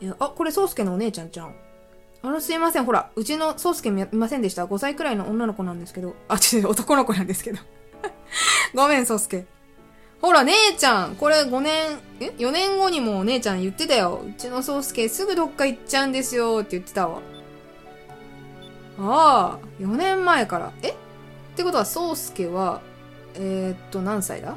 [0.02, 1.56] いや、あ、これ、ソウスケのお姉ちゃんじゃん。
[2.22, 2.84] あの、すいません。
[2.84, 4.66] ほら、うちのソウスケ見ませんでした。
[4.66, 6.16] 5歳くらいの女の子なんですけど。
[6.28, 7.60] あ、違う、男の子なんですけど。
[8.76, 9.46] ごめん、ソウスケ。
[10.22, 11.16] ほら、姉ちゃん。
[11.16, 14.22] これ5年、え ?4 年後にも姉ちゃん言ってたよ。
[14.28, 17.22] うちのソウスケすぐどっか行っちゃうんですよって言ってたわ。
[19.00, 20.74] ああ、4年前から。
[20.82, 20.90] え？
[20.90, 20.94] っ
[21.56, 22.82] てことは、ソウスケは、
[23.36, 24.56] えー、っと、何歳だ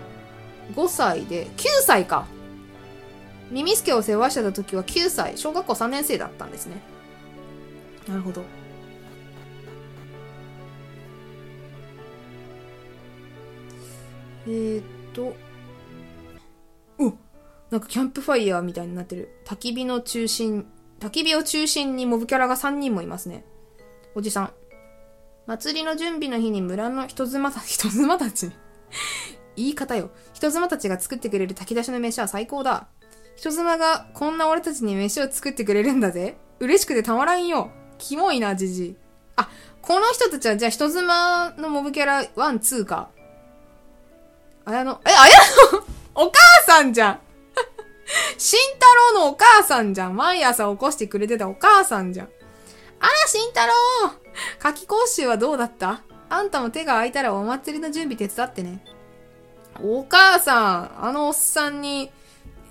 [0.75, 2.27] ?5 歳で、9歳か。
[3.51, 6.81] ミミスケを世話してた時は9歳、小学校3年生だったんですね。
[8.09, 8.43] なるほど。
[14.47, 15.37] えー、っと、
[17.73, 19.31] なんかキャンプファイヤーみたいになってる。
[19.47, 20.67] 焚き火の中心、
[21.01, 23.47] 焚き火を中心にモブキャラが3人もいますね。
[24.15, 24.53] おじさん。
[25.47, 28.53] 祭りの準備の日に村の 人妻たち、人妻たち
[29.57, 30.11] 言い方よ。
[30.35, 32.89] 人妻たちが作ってくれる炊き出しの飯は最高だ。
[33.37, 36.37] 人妻がこんな俺たちに飯を作ってくれるんだぜ。
[36.61, 37.71] 嬉しくてたまらんよ。
[37.97, 38.97] キモいな、じじい。
[39.37, 39.49] あ、
[39.81, 43.09] この人たちはじゃあ人妻のモブキャラワン、ツーか。
[44.67, 45.35] あやの、え、あや
[45.73, 47.21] のお母さんじゃん
[48.39, 50.17] 慎太郎のお母さんじゃん。
[50.17, 52.29] 毎朝起こしてくれてたお母さんじゃん。
[53.01, 54.13] あら、慎太郎、
[54.59, 56.03] 夏季講習はどうだった？
[56.29, 58.85] あんたも手が空いたらお祭りの準備手伝ってね。
[59.83, 62.11] お母さん、あのおっさんに、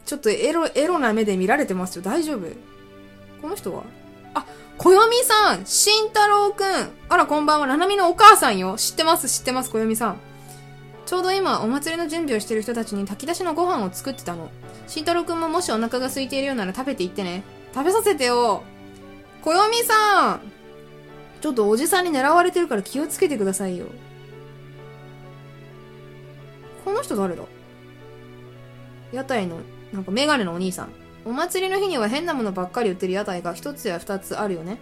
[0.05, 2.01] ちょっとエロ、エロな目で見られてますよ。
[2.01, 2.47] 大丈夫？
[3.41, 3.83] この人は？
[4.33, 4.45] あ、
[4.77, 7.67] こよみさん慎太郎くんあら、こんばんは。
[7.67, 8.77] ななみのお母さんよ。
[8.77, 10.17] 知ってます、知ってます、こよみさん。
[11.11, 14.49] ちょうど今、お祭りの準備をしてる人たちに炊き出しのご飯を作ってたの。
[14.87, 17.43] 慎太郎くんももしお腹が空いているようなら食べていってね。
[17.73, 18.63] 食べさせてよ。
[19.41, 20.41] こよみさん
[21.41, 23.87] ちょっとおじさんに狙われてるから気をつけてくださいよ。
[26.85, 27.43] この人誰だ？
[29.11, 29.57] 屋台の、
[29.91, 30.93] なんかメガネのお兄さん。
[31.25, 34.79] お祭りの日には変なものばっかり売ってる屋台が一つや二つあるよね。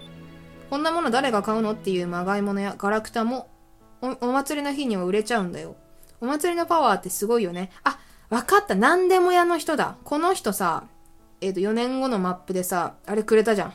[0.69, 1.71] こんなもの誰が買うの？
[1.71, 3.49] っていうまがいものやガラクタも
[4.03, 5.75] お、お祭りの日には売れちゃうんだよ。
[6.21, 7.71] お祭りのパワーってすごいよね。
[7.83, 8.75] あ、わかった。
[8.75, 9.97] 何でも屋の人だ。
[10.03, 10.83] この人さ、
[11.41, 13.73] えっ、と、4年後のマップでさ、あれくれたじゃん。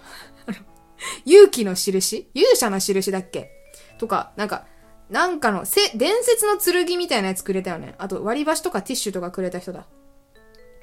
[1.25, 2.31] 勇気の印？
[2.35, 3.51] 勇者の印だっけ？
[3.99, 4.67] とか、なんか、
[5.11, 7.95] なんかの、せ、伝説の剣みたいなやつくれたよね。
[7.99, 9.87] あと、割り箸とかティッシュとかくれた人だ。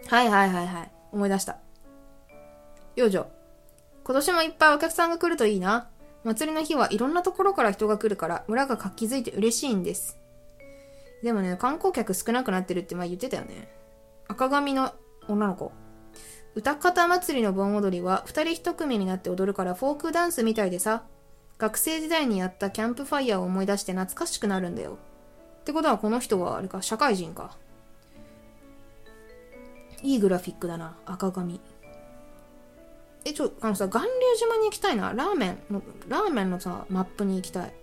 [0.08, 0.92] はいはいはいはい。
[1.12, 1.58] 思い出した。
[2.96, 3.28] 幼女。
[4.04, 5.90] 今年もいっぱいお客さんが来るといいな。
[6.24, 10.21] 祭りの日はいろんなところから人が来るから、村が活気づいて嬉しいんです。
[11.24, 13.70] でもね、観光客少なくなってるって前言ってたよね。
[14.28, 14.94] 赤髪の
[15.28, 15.72] 女の子。
[16.56, 21.04] 歌方祭りの盆踊りは二人一組になって踊るからフォークダンスみたいでさ。
[21.62, 24.98] 学生時代にやったキャンプファイヤーを思い出して懐かしくなるんだよ。
[25.62, 27.56] ってことはこの人はあれか、社会人か。
[30.02, 31.62] いいグラフィックだな、赤髪。
[33.26, 35.14] え、ちょ、あのさ、巌流島に行きたいな。
[35.14, 37.74] ラーメンの、ラーメンのさ、マップに行きたい。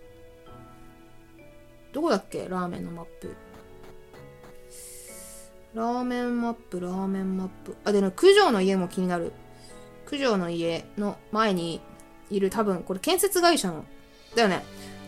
[1.92, 2.46] どこだっけ？
[2.48, 3.34] ラーメンのマップ。
[5.74, 7.76] ラーメンマップ、ラーメンマップ。
[7.84, 9.32] あ、でね、九条の家も気になる。
[10.08, 11.80] 九条の家の前に
[12.30, 13.84] いる多分、これ建設会社の。
[14.34, 14.62] だよね。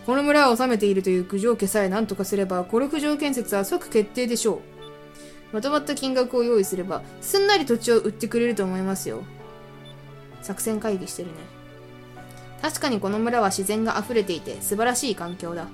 [0.07, 4.61] この村を治めているという九条家さえ何とかすれば、この九条建設は即決定でしょう。
[5.53, 9.23] まとまった金額を用意すれば、すんなり土地を売ってくれると思いますよ。
[10.43, 11.35] 作戦会議してるね。
[12.63, 15.69] 確かにこの村は自然が溢れていて素晴らしい環境だ。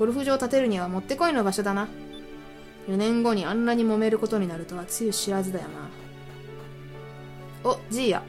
[0.00, 1.86] ゴルフ場を建てるにはもってこいの場所だな。
[2.88, 5.90] 4年後にあんなに揉めることになるとはつゆ知らずだよな。
[7.70, 8.22] お、ジーヤ。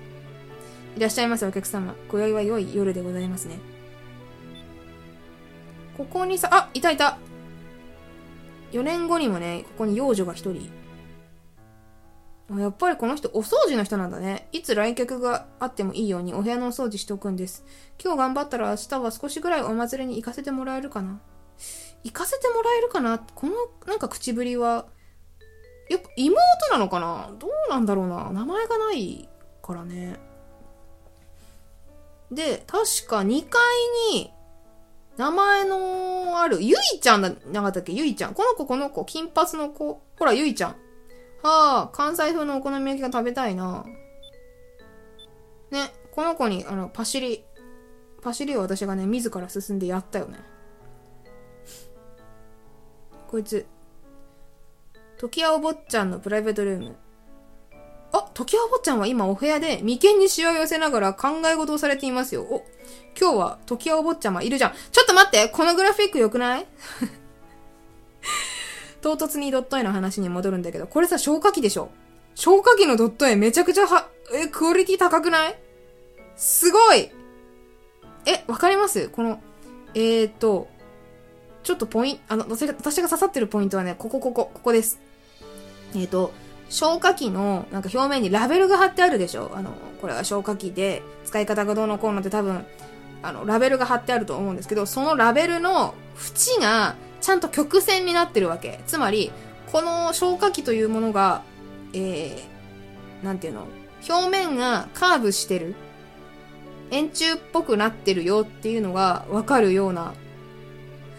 [0.97, 1.95] いらっしゃいませお客様。
[2.09, 3.57] 今宵は良い夜でございますね。
[5.95, 7.17] ここにさ、あ、いたいた。
[8.73, 10.69] 4年後にもね、ここに幼女が1人。
[12.59, 14.49] やっぱりこの人お掃除の人なんだね。
[14.51, 17.63] いつ来客があってもいいようにお部屋のお掃除しておくんです。
[18.03, 21.21] 今日頑張ったら明日は少しぐらいお祭りに行かせてもらえるかな
[22.03, 23.19] 行かせてもらえるかな？
[23.19, 23.53] この
[23.87, 24.87] なんか口ぶりは、
[25.89, 26.39] やっぱ妹
[26.71, 27.31] なのかな？
[27.39, 28.31] どうなんだろうな？
[28.31, 29.29] 名前がない
[29.61, 30.19] からね。
[32.31, 33.61] で、確か2階
[34.13, 34.31] に、
[35.17, 37.91] 名前のある、ゆいちゃんだ、なかったっけ？
[37.91, 38.33] ゆいちゃん。
[38.33, 40.01] この子、この子、金髪の子。
[40.17, 40.75] ほら、ゆいちゃん。
[41.43, 43.83] はあ、関西風のお好み焼きが食べたいな。
[45.71, 47.43] ね、この子に、あの、パシリ、
[48.21, 50.39] パシリを私がね、自ら進んでやったよね。
[53.31, 53.65] こいつ、
[55.17, 56.97] 時矢お坊ちゃんのプライベートルーム。
[58.11, 62.41] あ、時矢お坊ちゃんは今お部屋で眉間にしわ寄せながら考え事をされていますよ。
[62.43, 62.65] お、
[63.17, 64.73] 今日は時矢お坊ちゃまいるじゃん。
[64.91, 66.67] ちょっと待ってこのグラフィック良くない？
[69.01, 71.89] 唐突にドット絵の話に戻るんだけど、これさ、消火器でしょ？
[72.35, 75.57] 消火器のドット絵めちゃくちゃは、え、クオリティ高くない？
[76.35, 77.09] すごい
[78.25, 79.07] え、わかります？
[79.07, 79.41] この、
[79.93, 80.67] えーと、
[81.63, 84.99] ちょっとポイント、あの、私が、私が刺さってるポイントはね、ここ、ここ、ここです。
[85.93, 86.31] えーと、
[86.69, 89.51] 消火器の、なんか表面にラベルが貼ってあるでしょ？
[89.53, 89.71] あの、
[90.01, 92.65] これは消火器で、使い方がどうのこうのって多分、
[93.23, 98.79] あの、ラベルが貼ってあると思うんですけど、そのラベルの縁が、ちゃんと曲線になってるわけ。
[98.87, 99.31] つまり、
[99.71, 101.43] この消火器というものが、
[101.93, 103.67] えー、なんていうの？
[104.09, 105.75] 表面がカーブしてる。
[106.89, 110.13] 円柱っぽくなってるよっていうのがわかるような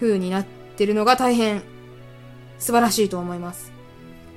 [0.03, 0.45] 風になっ
[0.77, 1.63] てるのが大変
[2.59, 3.73] 素晴らしいと思います。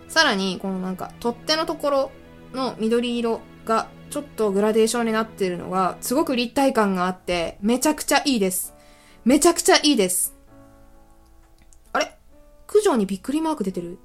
[0.07, 2.11] さらに、このなんか、取っ手のところ
[2.53, 8.73] の緑色がちょっとグラデーションになってるのが、すごく立体感があって、めちゃくちゃいいです。
[9.25, 10.35] めちゃくちゃいいです。
[11.91, 12.15] あれ？
[12.67, 13.97] 九条にびっくりマーク出てる？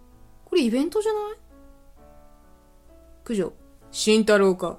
[0.47, 1.23] これイベントじゃない？
[3.25, 3.53] 九条。
[3.93, 4.79] 慎太郎か。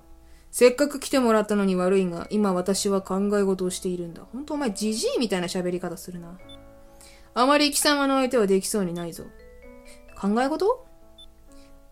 [0.49, 4.23] せっかく来てもらったのに悪いが、今私は考え事をしているんだ。
[4.33, 6.37] ほんとお前じじいみたいな喋り方するな。
[7.33, 9.25] あまり貴様の相手はできそうにないぞ。
[10.19, 10.85] 考え事？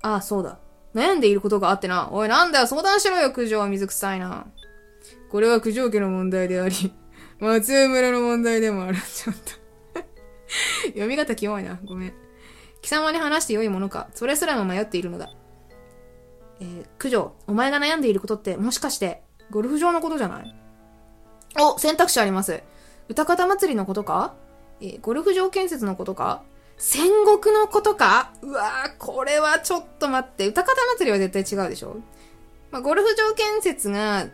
[0.01, 0.59] ああ、そうだ。
[0.93, 2.09] 悩んでいることがあってな。
[2.11, 4.47] おい、なんだよ、相談しろよ、九条は水臭いな。
[5.29, 6.93] これは九条家の問題であり、
[7.39, 8.97] 松江村の問題でもある。
[8.97, 9.51] ちょっと。
[10.87, 11.79] 読み方キモいな。
[11.85, 12.13] ごめん。
[12.81, 15.29] 貴様に話して良いものか、それすらも迷っているのだ。
[16.61, 19.21] えー、九条、お前が悩んでいることって、もしかして、
[19.51, 20.55] ゴルフ場のことじゃない？
[21.59, 22.61] お、選択肢あります。
[23.07, 24.35] 歌方祭りのことか？
[24.81, 26.41] えー、ゴルフ場建設のことか？
[26.77, 28.31] 戦国のことか？
[28.41, 30.47] うわー、これはちょっと待って。
[30.47, 31.97] 歌方祭りは絶対違うでしょ？
[32.71, 34.27] まあ、ゴルフ場建設が、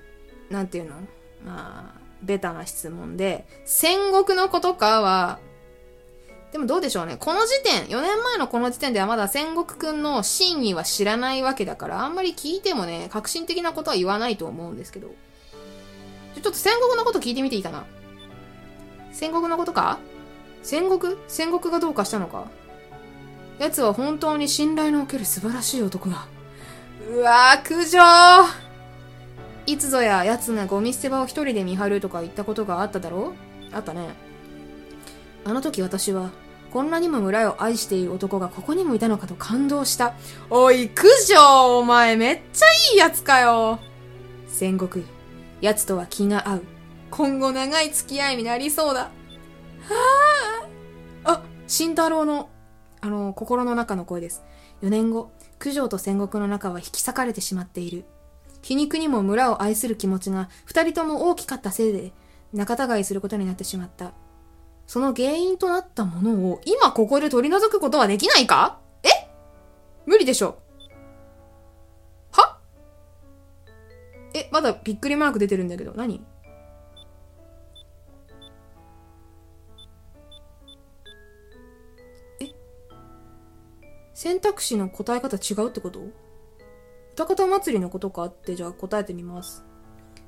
[0.49, 0.95] なんていうの？
[1.43, 5.39] まあ、ベタな質問で、戦国のことかは、
[6.51, 7.17] でもどうでしょうね。
[7.17, 15.07] この時点、4年前のこの時点ではまだ戦国くんの真意は知らないわけだから、あんまり聞いてもね、革新的なことは言わないと思うんですけど。
[15.07, 17.85] ちょっと戦国のこと聞いてみていいかな？
[19.11, 19.99] 戦国のことか？
[20.65, 21.15] 戦国？
[21.27, 22.47] 戦国がどうかしたのか？
[23.59, 26.27] 奴は本当に信頼のおける素晴らしい男だ。
[27.07, 27.99] うわぁ、苦情
[29.67, 33.35] いつぞや奴がゴミ捨て場を一人で見張るとか言ったことがあっただろ
[33.71, 33.75] う？
[33.75, 34.09] あったね。
[35.45, 36.31] あの時私は
[36.73, 40.15] こんなにも村を愛している男がここにもいたのかと感動した。
[40.49, 43.77] おい、九条お前めっちゃいいやつかよ
[44.47, 45.05] 戦国、
[45.61, 46.63] 奴とは気が合う。
[47.11, 49.11] 今後長い付き合いになりそうだ。
[51.25, 51.31] あ。
[51.31, 52.49] あ、慎太郎の、
[53.01, 54.43] あの、心の中の声です。
[54.81, 58.05] 4年後、九条と戦国の中は引き裂かれてしまっている。
[58.61, 62.13] 皮肉にも村を愛する気持ちが二人とも大きかったせいで
[62.51, 64.13] 仲違いすることになってしまった。
[64.87, 68.79] その原因となったものを今ここで取り除くことはできないか？
[69.03, 69.29] え？
[70.07, 70.57] 無理でしょ。
[72.31, 72.59] は？
[74.33, 76.25] え、まだびっくりマーク出てるんだけど、何？
[84.15, 85.99] 選択肢の答え方違うってこと？
[87.13, 89.63] 歌方祭りのことかってじゃあ答えてみます。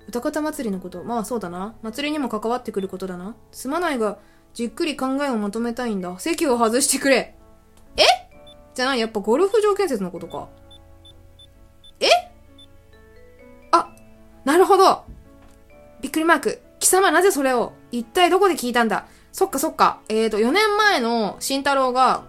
[0.07, 1.03] 歌方祭りのこと。
[1.03, 1.73] まあそうだな。
[1.81, 3.35] 祭りにも関わってくることだな。
[3.51, 4.19] すまないが、
[4.53, 6.19] じっくり考えをまとめたいんだ。
[6.19, 7.35] 席を外してくれ。
[7.95, 8.03] え？
[8.75, 10.49] じゃない、やっぱゴルフ場建設のことか。
[12.01, 12.07] え？
[13.71, 13.89] あ、
[14.43, 15.05] なるほど。
[16.01, 16.61] びっくりマーク。
[16.79, 17.73] 貴様なぜそれを？
[17.91, 19.07] 一体どこで聞いたんだ？
[19.31, 20.01] そっかそっか。
[20.09, 22.23] えーと、4年前の慎太郎が、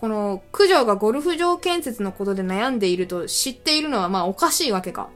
[0.00, 5.10] この、九条がゴルフ場建設のことで悩んでいると知っているのはまあおかしいわけか。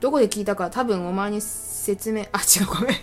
[0.00, 2.96] どこで聞いたか多分お前に説明、あ、違う、ごめん。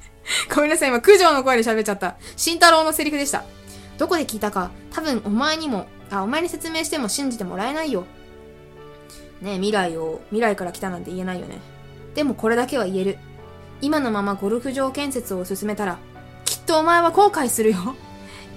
[0.54, 2.16] ごめんなさい、今、九条の声で喋っちゃった。
[2.36, 3.44] 慎太郎のセリフでした。
[3.98, 8.06] どこで聞いたか、多分お前にも、あ、お前に説明しても信じてもらえないよ。
[9.42, 11.58] ね未来を、未来から来たなんて言えないよね。
[12.14, 13.18] でもこれだけは言える。
[13.82, 15.98] 今のままゴルフ場建設を進めたら、
[16.46, 17.94] きっとお前は後悔するよ。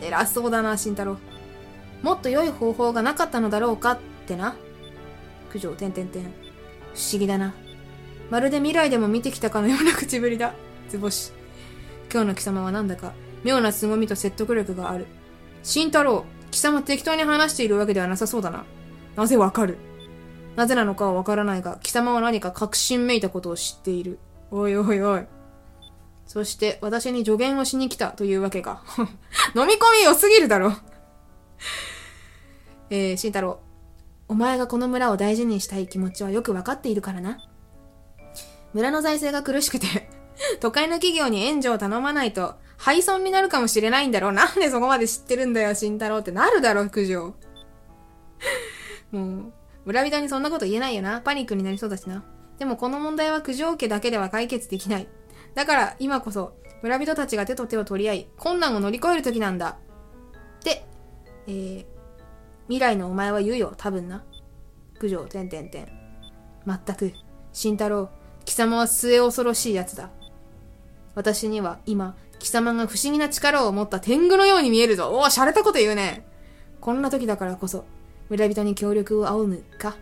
[0.02, 1.18] 偉そうだな、慎太郎。
[2.02, 4.56] もっと良い方法がなかったのだろうかってな。
[5.52, 6.24] 九条、てんてんてん。
[6.24, 6.28] 不
[6.98, 7.54] 思議だな。
[8.30, 10.54] まるで未来でも見てきたかのような口ぶりだ。
[10.90, 11.32] 図星。
[12.12, 15.06] 今日の貴様はなんだか、妙な凄みと説得力がある。
[15.64, 18.66] 慎太郎、貴様適当に話しているわけではなさそうだな。
[19.16, 19.78] なぜわかる？
[20.56, 24.20] なぜなのかはわからないが、貴様は何か確信めいたことを知っている。
[24.50, 25.26] おいおいおい。
[26.26, 28.84] そして私に助言をしに来たというわけか。
[29.56, 30.74] 飲み込み良すぎるだろ。
[32.92, 33.62] えー、慎太郎。
[34.28, 37.40] お前がこの村を大事にしたい気持ちはよくわかっているからな。
[38.74, 40.10] 村の財政が苦しくて
[40.60, 44.32] 都会の企業に援助を頼まないと、廃村になるかもしれないんだろう。
[44.34, 47.34] なんでそこまで知ってるんだよ、慎太郎ってなるだろ、九条。
[49.12, 49.54] もう、
[49.86, 51.22] 村人にそんなこと言えないよな。
[51.22, 52.26] パニックになりそうだしな。
[52.60, 55.08] でもこの問題は九条家だけでは解決できない。
[55.56, 59.78] だから今こそ村人たちが手と手を取り合い困難を乗り越える時なんだ。
[60.60, 60.86] って、
[61.48, 61.86] えー、
[62.72, 64.24] 未来のお前は言うよ、多分な。
[64.98, 65.88] 九条、てんてんてん。
[66.64, 67.12] まったく、
[67.52, 68.08] 慎太郎、
[68.46, 70.10] 貴様は末恐ろしい奴だ。
[71.14, 75.10] 私には今、貴様が不思議な力を持った天狗のように見えるぞ。
[75.10, 76.26] おお、洒落たこと言うね。
[76.80, 77.84] こんな時だからこそ、
[78.30, 79.98] 村人に協力を仰ぐか。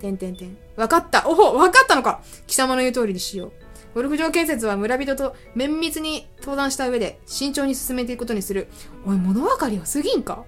[0.00, 0.56] てんてんてん。
[0.76, 3.52] わかったおお、わかったのか貴様の言う通りにしよう。
[3.96, 8.68] ゴルフ場建設は村人と綿密に登壇した上で慎重に進めていくことにする。
[9.04, 10.44] おい、物分かりはすぎんか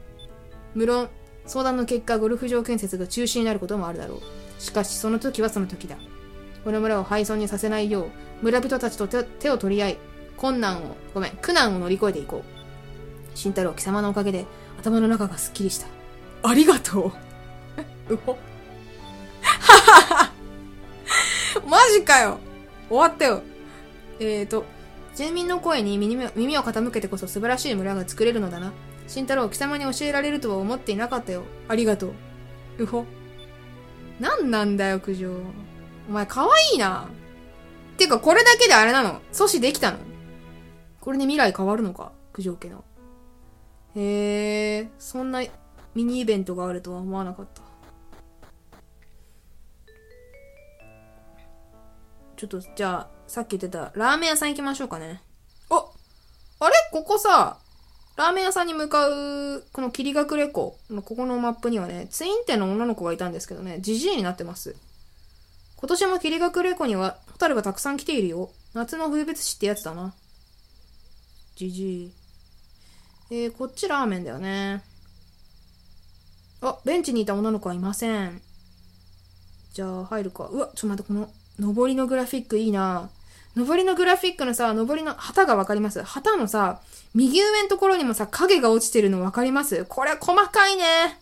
[0.76, 1.10] 無論、
[1.50, 4.62] 相談の結果、ゴルフ場建設が中止になることもあるだろう。
[4.62, 5.96] しかし、その時はその時だ。
[6.62, 8.10] この村を廃村にさせないよう、
[8.42, 9.98] 村人たちと手を取り合い、
[10.36, 13.36] 困難を、ごめん、苦難を乗り越えていこう。
[13.36, 14.46] 慎太郎、貴様のおかげで
[14.78, 15.88] 頭の中がすっきりした。
[16.48, 17.10] ありがと
[18.08, 18.14] う。
[18.14, 18.38] うほ。
[21.66, 22.38] マジかよ
[22.88, 23.42] 終わったよ。
[24.20, 24.64] えーと、
[25.16, 28.72] 住民の声に耳耳を傾けてこそ素晴らしい村が作れるのだな。
[29.10, 31.42] 慎太郎、貴様に教えられるとは思っていなかったよ。
[31.66, 32.12] ありがとう。
[32.78, 33.04] うほ。
[34.20, 35.32] なんなんだよ、苦情。
[36.08, 37.08] お前、かわいいな。
[37.98, 39.98] てか、これだけであれなの阻止できたの
[41.00, 42.84] これで未来変わるのか九条家の。
[43.96, 45.42] へえ、そんな
[45.96, 47.62] ミニイベントがあるとは思わなかった。
[52.36, 55.20] ちょっと、じゃあ、さっき言ってたラーメン屋さん行きましょうかね。
[55.68, 55.84] あ
[56.60, 56.74] あれ？
[56.92, 57.58] ここさ、
[58.20, 64.76] ラーメン屋さんに向かう、この霧隠れ湖のここのマップにはね、ツインテの女の子がいたんですけどね、ジジイになってます。
[65.76, 68.50] 今年も霧隠れ湖には、ホタルがたくさん来ているよ。
[68.74, 70.12] 夏の風物詩ってやつだな。
[71.56, 72.12] ジジイ。
[73.30, 74.82] えー、こっちラーメンだよね。
[76.60, 78.42] あ、ベンチにいた女の子はいません。
[79.72, 80.44] じゃあ、入るか。
[80.44, 81.14] うわ、ちょっと待って、こ
[81.58, 83.08] の上りのグラフィックいいな
[83.56, 86.02] 上りのグラフィックのさ、上りの旗がわかります？
[86.02, 86.80] 旗のさ、
[87.14, 89.84] 右上のところにもさ、影が落ちてるのわかります？
[89.86, 91.18] これ細かいね。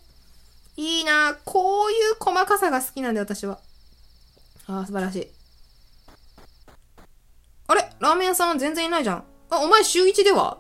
[0.77, 3.59] いいなこういう細かさが好きなんで、私は。
[4.67, 5.29] ああ、素晴らしい。
[7.67, 7.91] あれ？
[7.99, 9.25] ラーメン屋さん全然いないじゃん。
[9.51, 10.59] あ、お前週一では？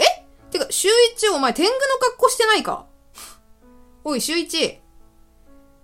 [0.00, 0.24] え？
[0.50, 2.86] てか、週一お前天狗の格好してないか？
[4.02, 4.80] おい、週一。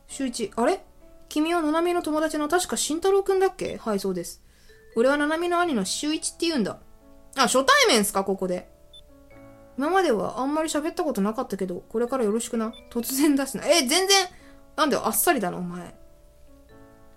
[0.08, 0.50] 週一。
[0.56, 0.82] あれ？
[1.28, 3.76] 君は七海の友達の確か慎太郎くんだっけ？
[3.76, 4.42] はい、そうです。
[4.96, 6.78] 俺は七海の兄の周一って言うんだ。
[7.36, 8.68] あ、初対面っすかここで。
[9.76, 12.72] 今まではあんまり喋ったことなかったけど、これからよろしくな。
[12.90, 13.64] 突然だしな。
[13.66, 14.26] え、全然、
[14.74, 15.94] なんであっさりだな、お前。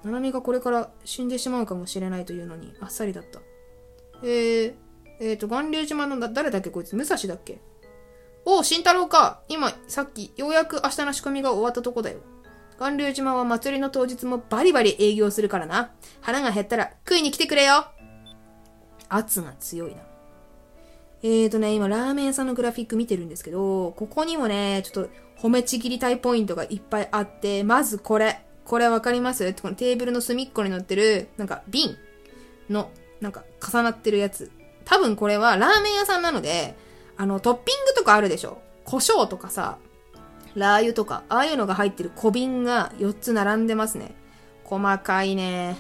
[0.04, 3.40] 七海がこれから死んでしまうかもしれないというのに、あっさりだった。
[4.24, 4.74] えー、
[5.22, 7.62] えーと、巌流島のだ、誰だっけこいつ、武蔵だっけ
[8.46, 9.42] おう、慎太郎か。
[9.48, 12.20] 今、さっき、ようやく明日の仕込みが終わったとこだよ。
[12.80, 15.92] 巌流島は祭りの当日もバリバリ営業するからな。
[16.22, 17.88] 腹が減ったら食いに来てくれよ
[19.10, 19.98] 圧が強いな。
[21.22, 28.46] えーとね、今ラーメン屋さんのグラフィック見てるんですけど、ここにもね、ちょっと褒めちぎりたいポイントがいっぱいあって、まずこれ。
[28.64, 29.54] これわかります？
[29.62, 31.98] このテーブルの隅っこに乗ってる、なんか瓶
[32.70, 34.52] の、なんか重なってるやつ。
[34.86, 36.78] 多分これはラーメン屋さんなので、
[37.18, 38.62] あの、トッピングとかあるでしょ？
[38.86, 39.80] 胡椒とかさ、
[40.56, 44.16] ラー油とか、ああいうのが入ってる小瓶が4つ並んでますね。
[44.64, 45.78] 細かいね。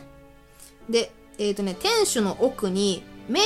[0.89, 3.45] で、えっ、ー、とね、店主の奥にメニ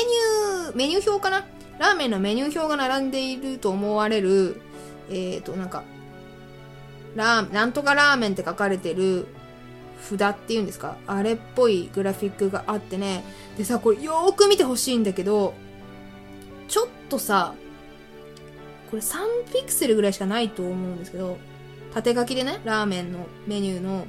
[0.69, 1.45] ュー、メニュー表かな？
[1.79, 4.61] ラーメンのメニュー表が並んでいると思われる、
[5.09, 5.83] えっ、ー、と、なんか、
[7.15, 9.27] ラーなんとかラーメンって書かれてる
[10.01, 10.97] 札っていうんですか？
[11.07, 13.23] あれっぽいグラフィックがあってね。
[13.57, 15.53] でさ、これよーく見てほしいんだけど、
[16.67, 17.55] ちょっとさ、
[18.93, 19.17] これ3
[19.51, 21.39] ピクセルぐらいしかないと思うんですけど、
[21.95, 24.05] 縦書きでね、ラーメンのメニューの、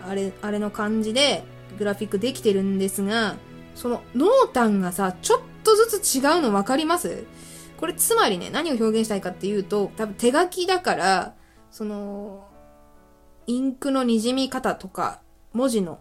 [0.00, 1.42] あれ、あれの感じで、
[1.76, 3.34] グラフィックできてるんですが、
[3.74, 7.24] その濃淡がさ、ちょっとずつ違うの分かります？
[7.78, 11.34] これつまりね、何を表現したいかっていうと、多分手書きだから、
[11.72, 12.46] その、
[13.48, 15.20] インクの滲み方とか、
[15.52, 15.98] 文字の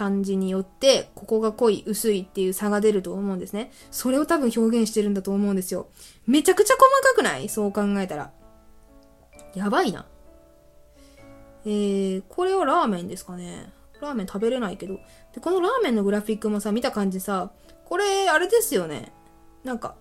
[0.00, 3.70] 感じによって、ここが濃い、薄いっていう差が出ると思うんですね。
[3.90, 5.88] それを多分表現してるんだと思うんですよ。
[6.26, 7.50] めちゃくちゃ細かくない？
[7.50, 8.32] そう考えたら。
[9.54, 10.06] やばいな。
[11.66, 13.70] えー、これはラーメンですかね。
[14.00, 14.94] ラーメン食べれないけど。
[15.34, 17.50] で、このラーメンのグラフィックもさ、見た感じさ、
[17.84, 19.12] これ、あれですよね。
[19.64, 19.96] なんか、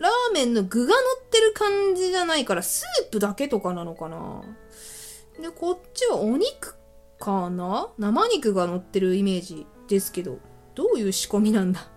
[0.00, 4.42] ラーメンの具が乗ってる感じじゃないから、スープだけとかなのかな。
[5.38, 6.77] で、こっちはお肉
[7.18, 10.38] かな生肉が乗ってるイメージですけど、
[10.74, 11.88] どういう仕込みなんだ？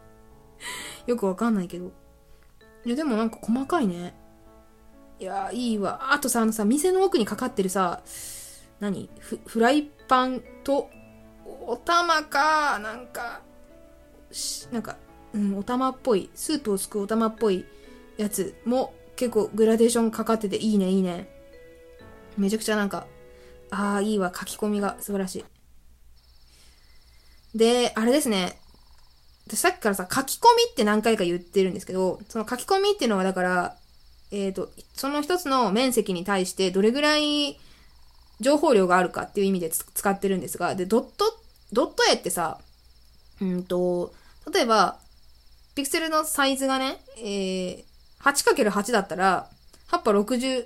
[1.07, 1.91] よくわかんないけど。
[2.85, 4.15] いや、でもなんか細かいね。
[5.19, 6.11] いやいいわ。
[6.11, 8.01] あとさ、あのさ、店の奥にかかってるさ、
[8.79, 9.09] 何？
[9.19, 10.89] フフライパンと、
[11.45, 13.41] お玉か、なんか、
[14.31, 14.97] しなんか、
[15.33, 17.65] うん、お玉っぽい、スープをすくうお玉っぽい
[18.17, 21.29] やつも結構グラデーションかかってていいね、いいね。
[22.37, 23.05] めちゃくちゃなんか、
[23.71, 24.31] ああ、いいわ。
[24.35, 25.45] 書き込みが素晴らしい。
[27.57, 28.59] で、あれですね。
[29.49, 33.77] さっきからさ、書き込みって何回か言ってるんですけど、その書き込みっていうのはだから、
[34.31, 37.59] えっ、ー、と、その一つの面積に対してどれぐらい
[38.39, 41.37] 情報量があるかっていう意味で使ってるんですが、で、ドット、
[41.73, 42.59] ドット絵ってさ、
[43.41, 44.13] うんと、
[44.53, 44.99] 例えば、
[45.75, 47.83] ピクセルのサイズがね、えー、
[48.19, 49.49] 8×8 だったら、
[49.87, 50.65] 葉っぱ60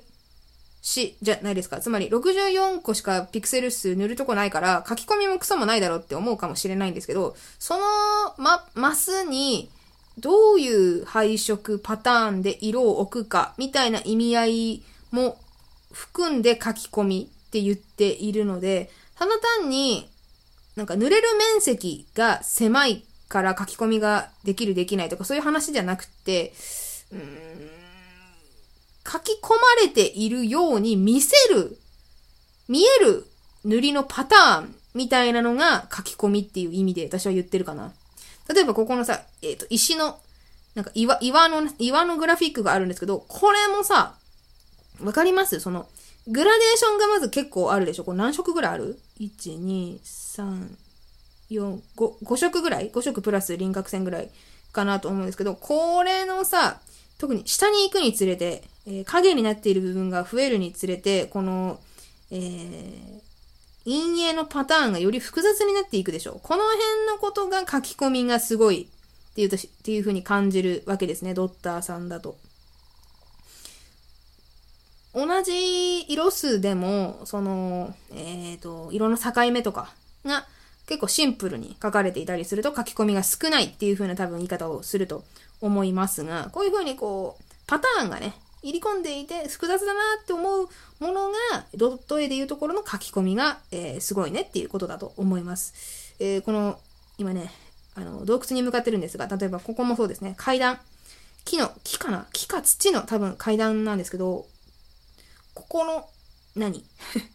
[0.85, 1.79] し、じゃないですか。
[1.79, 7.81] つまり64個しかピクセル数塗るとこないから、書き込みもクソもないだろうって思うかもしれないんですけど、その、
[8.37, 9.71] ま、マスに、
[10.19, 15.39] どういう配色パターンで色を置くか、みたいな意味合いも
[15.91, 20.07] 含んで書き込みって言っているので、ただ単に、
[20.75, 26.53] なんか塗れる面積が狭いから書き込みができるできないとかそういう話じゃなくて、
[27.11, 27.74] うーん
[29.07, 31.77] 書き込まれているように見せる、
[32.67, 33.27] 見える
[33.63, 37.93] 塗りのパターンみたいなのが書き込みっていう意味で私は言ってるかな。
[38.53, 40.19] 例えばここのさ、えっ、ー、と、石の、
[40.75, 44.15] なんか岩、岩の、岩のグラフィックがあるんですけど、これもさ、
[45.01, 45.59] わかります？
[45.59, 45.87] その、
[46.27, 48.03] グラデーションがまず結構あるでしょ？
[48.03, 50.75] これ何色ぐらいある ?1、2、3、
[51.51, 54.29] 4、5、5色ぐらい ?5 色プラス輪郭線ぐらい
[54.71, 56.79] かなと思うんですけど、これのさ、
[57.17, 61.79] 特に下に行くにつれて、えー、影になっている部分が増えるにつれて、この、
[62.31, 63.25] えー、
[63.85, 66.39] 陰影のパターンがより複雑になっていくでしょう。
[66.41, 68.89] この辺のことが書き込みがすごい
[69.31, 72.37] っていうとっていう風に感じるわけですね、ドッターさんだと。
[75.13, 79.93] 同じ色数でも、その、えっ、ー、と、色の境目とか
[80.25, 80.45] が
[80.87, 85.23] 結構シンプルに書かれていたりすると書き込みが少ないっていう風な多分言い方をすると
[85.61, 90.67] 思いますが、こういう風にこう、パターンがね、入り込んでいて複雑だなって思う
[90.99, 96.15] ものが、ドット絵でいうところの書き込みが、えー、すごいねっていうことだと思います。
[96.19, 96.79] えー、この、
[97.19, 97.51] 今ね、
[97.93, 100.79] あの、洞窟に向かってるんですが、例えばここもそうですね、階段。
[101.45, 102.25] 木の、木かな？
[102.33, 104.47] 木か土の多分階段なんですけど、
[105.53, 106.09] ここの、
[106.55, 106.83] 何？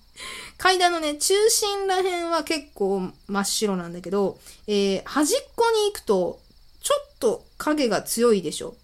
[0.59, 6.41] 階段のね、中心ら辺は結構真っ白なんだけど、えー、端っこに行くと、
[6.83, 8.75] ちょっと影が強いでしょ。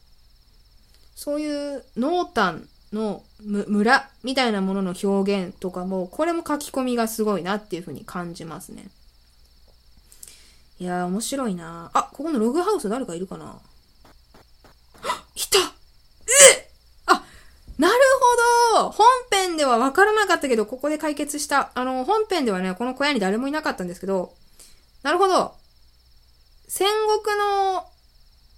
[1.17, 8.89] そういう濃淡の村みたいなものの表現とかも、これも書き込みがすごいなっていう風に感じますね。
[10.79, 13.59] いやー、面白いなあ、ここのログハウス誰かいるかな？
[15.35, 16.71] いたえ
[17.07, 17.25] あ
[17.79, 17.95] なる
[18.75, 21.73] ほど本編では分からなかったけど、ここで解決した。
[21.75, 24.35] あの、本編ではね、この小屋に誰もいなかったんですけど、
[25.03, 25.55] なるほど。
[26.69, 26.89] 戦
[27.23, 27.87] 国の、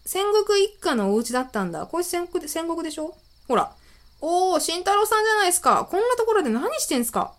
[0.08, 1.84] 戦国一家のお家だったんだ。
[1.84, 3.14] こいつ戦国で、戦国でしょ？
[3.46, 3.74] ほら。
[4.22, 5.86] おー、慎太郎さんじゃないですか。
[5.90, 7.34] こんなところで何してんすか？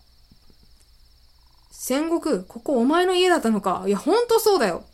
[1.72, 3.82] 戦国、ここお前の家だったのか。
[3.88, 4.84] いや、ほんとそうだよ。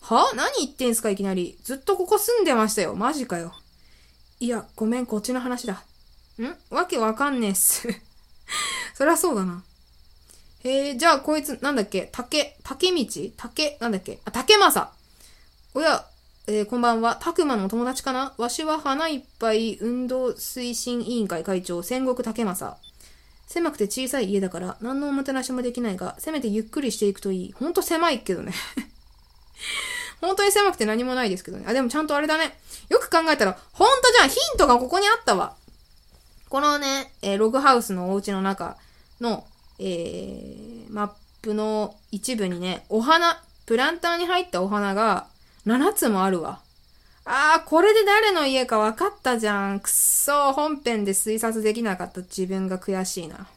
[0.00, 0.32] は？
[0.34, 1.56] 何言ってんすか、いきなり。
[1.62, 2.96] ずっとここ住んでましたよ。
[2.96, 3.52] マジかよ。
[4.40, 5.84] いや、ごめん、こっちの話だ。
[6.40, 6.56] ん？
[6.74, 7.86] わけわかんねえっす
[8.94, 9.62] そりゃそうだな。
[10.64, 12.08] へえ、じゃあこいつ、なんだっけ？
[12.10, 13.06] 竹、竹道？
[13.36, 14.18] 竹、なんだっけ？
[14.24, 14.90] あ、竹正。
[15.72, 16.04] おや、
[16.48, 17.16] えー、こんばんは。
[17.20, 18.32] たくまのお友達かな？
[18.38, 22.76] わしは花いっぱい運動推進委員会会長、戦国竹正。
[23.48, 27.52] 狭くて小さい家だから、何のおもてなしもできないが、せめてゆっくりしていくといい。
[27.52, 28.52] ほんと狭いけどね
[30.22, 31.64] 本当に狭くて何もないですけどね。
[31.66, 32.56] あ、でもちゃんとあれだね。
[32.90, 35.56] よく考えたら、ほんとじゃん、ヒントがここにあったわ。
[36.48, 38.76] このね、えーログハウスのお家の中
[39.20, 39.44] の、
[39.80, 41.10] えーマッ
[41.42, 45.26] プの一部にね、お花、プランターに入ったお花が
[45.66, 46.60] 7つもあるわ。
[47.24, 49.80] あー、これで誰の家か分かったじゃん。
[49.80, 53.48] くっそ、本編で推察できなかった自分が悔しいな。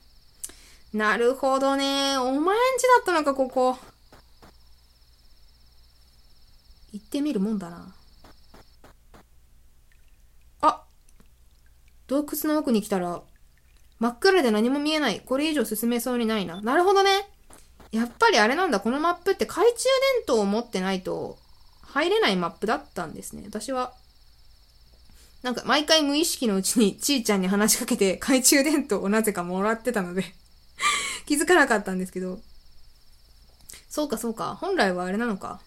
[0.91, 2.17] なるほどね。
[2.17, 3.77] お前んちだったのか、ここ。
[6.91, 7.93] 行ってみるもんだな。
[10.61, 10.83] あ
[12.07, 13.21] 洞窟の奥に来たら、
[13.99, 15.19] 真っ暗で何も見えない。
[15.19, 16.59] これ以上進めそうにないな。
[16.61, 17.11] なるほどね。
[17.91, 18.79] やっぱりあれなんだ。
[18.79, 19.83] このマップって懐中
[20.17, 21.37] 電灯を持ってないと
[21.91, 23.43] 入れないマップだったんですね。
[23.45, 23.93] 私は。
[25.41, 30.25] なんか毎回無意識のうちにちーちゃんに話しかけて懐中電灯をなぜかもらってたので
[31.25, 32.39] 気づかなかったんですけど。
[33.89, 34.55] そうかそうか。
[34.55, 35.61] 本来はあれなのか。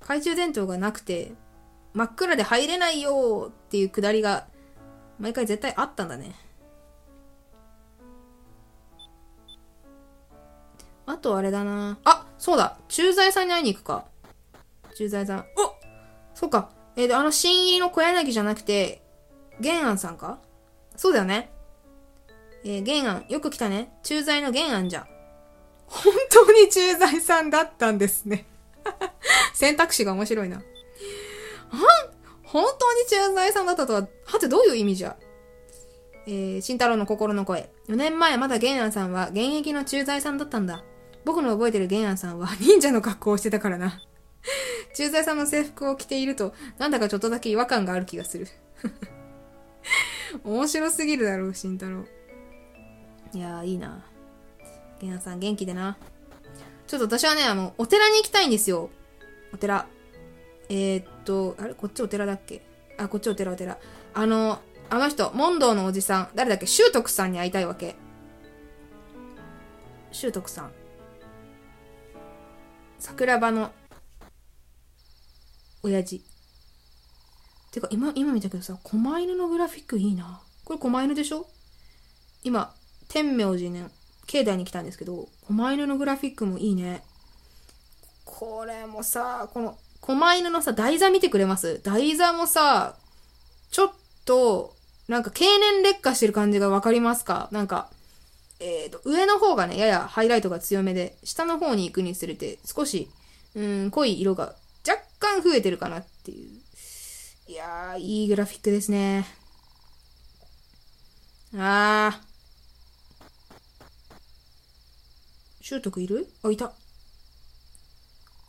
[0.00, 1.32] 懐中電灯がなくて
[1.94, 4.46] 真っ暗で入れないよっていうくだりが
[5.18, 6.34] 毎回絶対あったんだね。
[11.06, 11.98] あとあれだな。
[12.04, 12.76] あ、そうだ。
[12.88, 14.04] 駐在さんに会いに行くか。
[14.98, 15.38] 駐在さん。
[15.56, 15.76] お
[16.34, 16.70] そうか。
[16.96, 19.00] えー、あの新入りの小柳じゃなくて、
[19.60, 20.40] 玄安さんか？
[20.96, 21.52] そうだよね。
[22.64, 23.92] えー、玄安、よく来たね。
[24.02, 25.06] 駐在の玄安じゃ。
[25.86, 28.44] 本当に駐在さんだったんですね。
[29.54, 30.60] 選択肢が面白いな。
[32.42, 35.16] 本当に駐在さんだったとは、はてどういう意味じゃ？
[36.26, 37.70] えー、慎太郎の心の声。
[37.86, 40.82] 4年前まだ玄安さんは現役の駐在さんだったんだ。
[41.24, 44.02] 僕の覚えてる玄安さんは忍者の格好をしてたからな。
[44.98, 48.48] 駐在さんの制服を着ていると、なんだかちょっとだけ違和感がある気がする。
[50.42, 52.04] 面白すぎるだろう、慎太郎。
[53.32, 54.04] いやー、いいな。
[54.98, 55.96] 玄安さん元気でな。
[56.88, 58.90] ちょっと私はね、あの、お寺に行きたいんですよ。
[59.54, 59.86] お寺。
[60.68, 61.74] えー、っと、あれ？
[61.74, 62.60] こっちお寺だっけ？
[62.96, 63.78] あ、こっちお寺お寺。
[64.14, 66.28] あの、あの人、問答のおじさん。
[66.34, 66.66] 誰だっけ？
[66.66, 67.94] 修徳さんに会いたいわけ。
[70.10, 70.72] 修徳さん。
[72.98, 73.70] 桜庭の、
[75.82, 76.22] 親父。
[77.70, 80.40] てか、今、今見たけどさ、狛犬のグラフィックいいな。
[80.64, 81.46] これ狛犬でしょ？
[82.42, 82.72] 今、
[83.08, 83.88] 天明寺ね、
[84.26, 87.02] 境内に来たんですけど、狛犬のグラフィックもいいね。
[88.24, 91.80] これもさ、この、狛犬のさ、台座見てくれます？
[91.82, 92.96] 台座もさ、
[93.70, 93.92] ちょっ
[94.24, 94.74] と、
[95.08, 97.48] なんか経年劣化してる感じがわかりますか？
[97.50, 97.88] なんか、
[98.60, 103.08] え、ー、と、上の方がね、ややハイライトが強めで、下の方に行くにつれて、少し、
[103.54, 104.54] うん、濃い色が
[105.42, 106.50] 増えてるかなっていう。
[107.50, 109.26] いやー、いいグラフィックですね。
[111.56, 112.28] あー。
[115.62, 116.28] 習得いる？
[116.42, 116.72] あ、いた。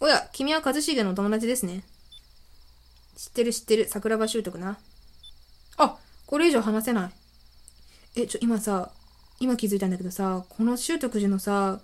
[0.02, 1.84] おや、君は一茂のお友達ですね。
[3.18, 3.88] 知ってる知ってる。
[3.90, 4.78] 桜庭習得な。
[5.78, 7.12] あ、これ以上話せない。
[8.16, 8.92] え、ちょ、今さ、
[9.40, 11.80] 今気づいたんだけどさ、この習得寺のさ、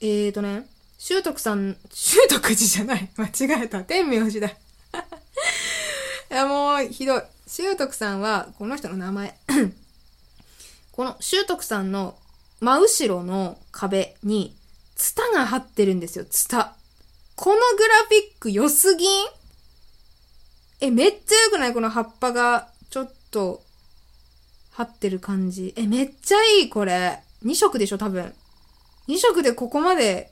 [0.00, 0.66] えーとね、
[1.02, 3.08] 習得さん、習得寺じゃない。
[3.16, 3.82] 間違えた。
[3.84, 4.52] 天明寺だ。
[6.30, 7.22] いや、もう、ひどい。
[7.46, 9.38] 習得さんは、この人の名前。
[10.92, 12.18] この習得さんの
[12.60, 14.54] 真後ろの壁に、
[14.94, 16.76] ツタが張ってるんですよ、ツタ。
[17.34, 19.26] このグラフィック良すぎん？
[20.80, 21.72] え、めっちゃ良くない？
[21.72, 23.62] この葉っぱが、ちょっと、
[24.72, 25.72] 張ってる感じ。
[25.76, 27.22] え、めっちゃいい、これ。
[27.42, 28.34] 2色でしょ、多分。
[29.08, 30.29] 2色でここまで、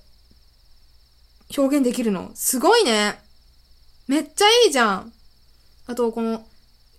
[1.57, 2.31] 表現できるの。
[2.35, 3.19] すごいね。
[4.07, 5.13] めっちゃいいじゃん。
[5.87, 6.47] あと、この、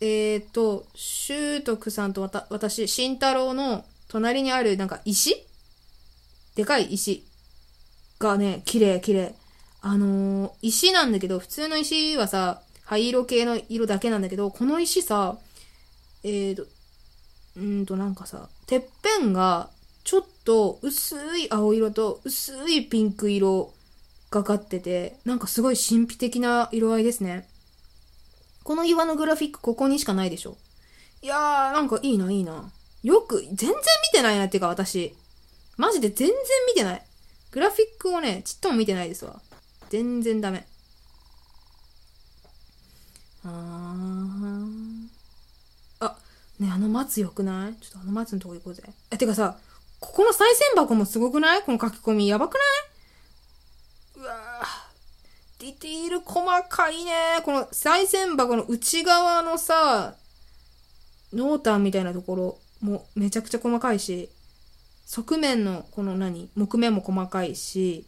[0.02, 5.36] えっ、ー、と、修徳さんとわた、私、慎太郎の隣にある、なんか石？
[6.56, 7.24] でかい石
[8.20, 9.36] がね、綺麗、綺麗。
[9.82, 15.38] あのー、石なんだけど、普通の石はさ、灰色系の色だけなんだけど、この石さ、
[16.24, 16.66] えーと、
[17.56, 19.70] うんとなんかさ、てっぺんが、
[20.04, 23.74] ちょっと薄い青色と薄いピンク色
[24.32, 27.48] がかってて、なんかすごい神秘的な色合いですね。
[28.64, 30.58] この岩のグラフィックここにしかないでしょ。
[31.22, 32.72] いやー、なんかいいな、いいな。
[33.04, 33.76] よく、全然見
[34.12, 35.16] てないなっていうか私。
[35.78, 37.02] マジで全然見てない。
[37.52, 39.40] グラフィックをね、ちっとも見てないですわ。
[39.90, 40.68] 全然ダメ。
[43.46, 43.50] あー。
[46.02, 46.16] あ、
[46.60, 47.74] ねあの松よくない？
[47.76, 48.84] ちょっとあの松のとこ行こうぜ。
[49.10, 49.58] え、てかさ、
[50.00, 51.64] ここの賽銭箱もすごくない？
[51.64, 52.28] この書き込み。
[52.28, 52.62] やばくない？
[55.60, 57.12] ディティール細かいね。
[57.44, 60.16] この賽銭箱の内側のさ、
[61.34, 64.30] 濃淡みたいなところもめちゃくちゃ細かいし、
[65.06, 68.06] 側面のこの何木目も細かいし、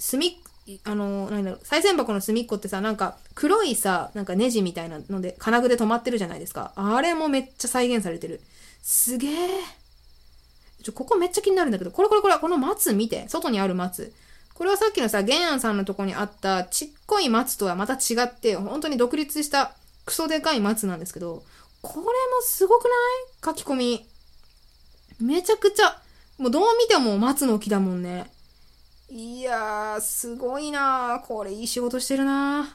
[0.00, 0.42] 隅、
[0.82, 6.72] あの、何だろう、賽銭箱の隅っこってさ、なんか黒いさ、なんかネジみたいなので、金具で止まってるじゃないですか。
[6.74, 8.40] あれもめっちゃ再現されてる。
[8.82, 9.48] すげえ。
[10.82, 13.28] ちょ、ここめっちゃ気になるんだけど、これこれこれ、この松見て。
[13.28, 14.12] 外にある松。
[14.60, 19.72] これはさっきのさ、玄安さんのとこにあったちっこい松とはまた違って、本当に独立した
[20.04, 21.42] クソでかい松なんですけど、
[21.80, 22.10] これも
[22.42, 22.92] すごくない
[23.42, 24.06] 書き込み？
[25.18, 25.98] めちゃくちゃ、
[26.36, 28.30] もうどう見ても松の木だもんね。
[29.08, 32.66] いやー、すごいなーこれいい仕事してるなー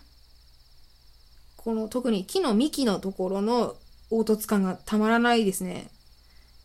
[1.57, 3.75] この特に木の幹のところの
[4.09, 5.91] 凹凸感がたまらないですね。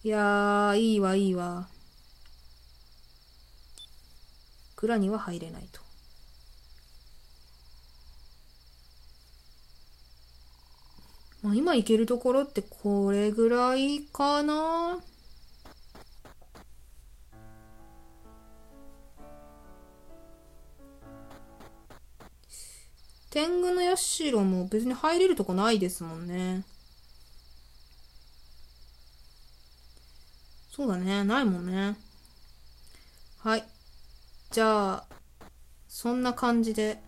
[0.03, 1.69] いやー、いいわ、いいわ。
[4.81, 5.81] 蔵には入れないと。
[11.43, 14.99] まあ、今行けるところってこれぐらいかな。
[23.29, 26.65] 天狗の社も別に入れるとこないですもんね。
[30.71, 31.23] そうだね。
[31.25, 31.97] ないもんね。
[33.41, 33.70] はい。
[34.51, 35.07] じゃあ、
[35.87, 37.01] そんな感じで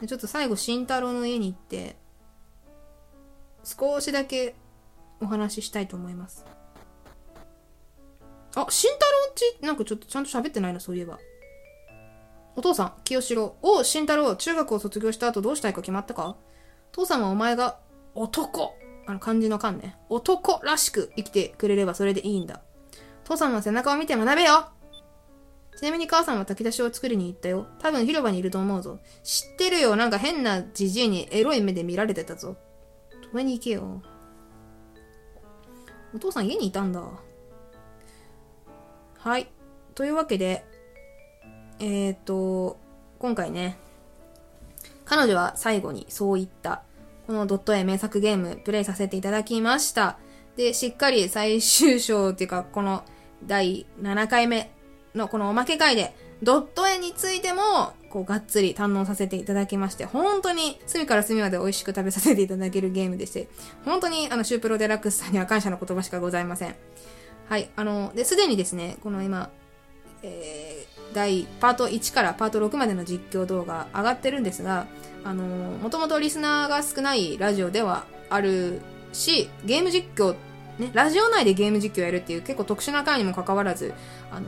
[0.06, 1.96] ちょっと最後、慎太郎の家に行って、
[3.62, 4.54] 少しだけ
[5.20, 6.44] お話ししたいと思います。
[8.54, 11.18] あ、慎太郎っち、なんかちょっとちゃんと喋ってないな、そういえば。
[12.56, 13.56] お父さん、清志郎。
[13.62, 16.36] おう、慎太郎、中学を卒業した後どうしたいか決まったか？
[16.92, 17.78] 父さんはお前が
[18.14, 18.74] 男
[19.06, 19.96] あの漢字の漢ね。
[20.08, 22.62] 男らしく生きてくれればそれでいいんだ。
[23.24, 24.68] 父さんの背中を見て学べよ
[25.76, 27.66] ちなみに母さんは炊き出しを作りに行ったよ。
[27.80, 29.00] 多分広場にいると思うぞ。
[29.22, 29.96] 知ってるよ。
[29.96, 32.56] なんか変なじじいにエロい目で見られてたぞ。
[33.32, 34.02] 止めに行けよ。
[36.14, 37.02] お父さん家にいたんだ。
[39.18, 39.48] はい。
[39.94, 40.64] というわけで、
[41.80, 42.78] えっ、ー、と、
[43.18, 43.76] 今回ね、
[45.04, 46.82] 彼女は最後にそういった、
[47.26, 50.18] このドット絵名作ゲームプレイさせていただきました。
[50.56, 53.04] で、しっかり最終章っていうか、この
[53.44, 54.73] 第7回目
[55.14, 63.48] のこのおまけ会で、ドット絵についても、こう、がっつり堪能させていただきまして、本当に隅から隅まで美味しく食べさせていただけるゲームでして、
[63.84, 66.74] 本当にあの、シュープロデラックスさんには感謝の言葉しかございません。
[67.48, 69.50] はい、あの、で、すでにですね、この今、
[70.22, 74.86] えー、第、パート1からパート6までの実況動画上がってるんですが、
[75.24, 78.80] あの、もともとリスナーが少ないラジオではある
[79.12, 80.34] し、ゲーム実況、
[80.78, 83.94] ね、ラジオ内でゲーム実況やるっていう結構特殊な回にもかかわらず、
[84.30, 84.46] あの、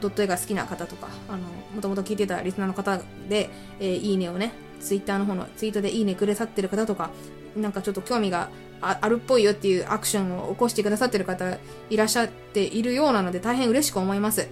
[0.00, 1.38] ドット絵が好きな方とか、あの、
[1.74, 7.10] もともと聞いてたリスナーの方で、えー、いいねをね、ツイッターの方のツイートでいいねくださってる方とか、
[7.56, 8.48] なんかちょっと興味が
[8.80, 11.58] あるっぽいよっていうアクションを起こしてくださってる方
[11.90, 14.48] いらっしゃっているようなので大変嬉しく思います。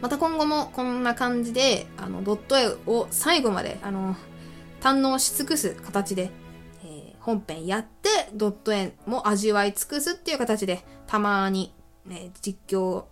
[0.00, 4.16] また今後もこんな感じで、あの、ドット絵を最後まで、あの、
[4.80, 6.30] 堪能し尽くす形で、
[6.84, 11.74] えー、本編やって、ドット絵も味わい尽くすっていう形で、たまに、
[12.06, 13.06] ね、実況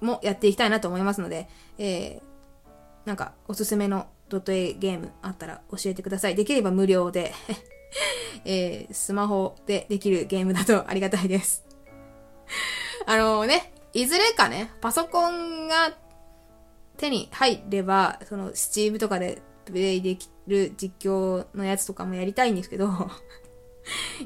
[0.00, 6.34] もやっていきたいなと思いますので、えー、なんかおすすめのドット A ゲームあったら教えてください。
[6.34, 7.32] できれば無料で
[8.44, 11.64] えー、スマホでできるゲームだとありがたいです
[13.06, 15.96] あのね、いずれかね、パソコンが
[16.96, 22.88] 手に入れば、その、スチームとかでプレイできる実況のやつとかもやりたいんですけど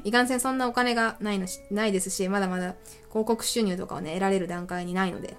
[0.03, 2.75] いかんせんそんなお金がないのし、ないですし、まだまだ
[3.09, 5.37] 広告収入とかをね、得られる段階にないので、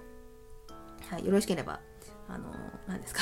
[1.12, 1.78] はい、よろしければ、
[2.26, 2.56] あのー、
[2.88, 3.20] 何ですか？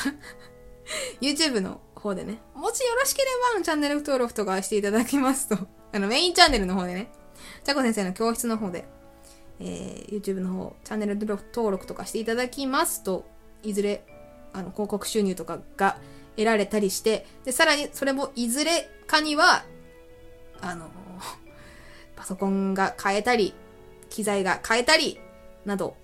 [1.21, 5.57] YouTube の方でね、もしよろしければ、チャンネル登録とかしていただきますと、
[5.93, 7.11] あの、メインチャンネルの方でね、
[7.65, 8.87] ちゃこ先生の教室の方で、
[9.59, 11.37] えー、YouTube の方、チャンネル登
[11.73, 13.25] 録とかしていただきますと、
[13.65, 14.05] いずれ、
[14.53, 15.99] あの、広告収入とかが
[16.37, 19.65] 得られたりして、で、さらに、それもいずれかには、
[20.61, 20.89] あの、
[22.15, 23.53] パソコンが変えたり、
[24.11, 25.19] 機材が変えたり、
[25.65, 25.97] など、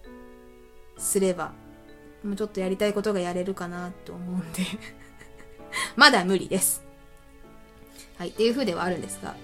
[0.99, 1.53] すれば、
[2.25, 4.63] もうちょっとやりたいことがやれるかなと思うんで
[5.97, 6.83] まだ無理です。
[8.19, 9.35] はい、っていう風ではあるんですが、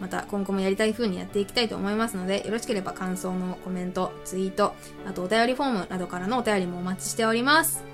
[0.00, 4.74] また今後もやりたい風にやっていきたいと思いますので、よろしければ感想のコメント、ツイート、
[5.06, 7.84] あとお便りフォームなどからのお便りもお待ちしております。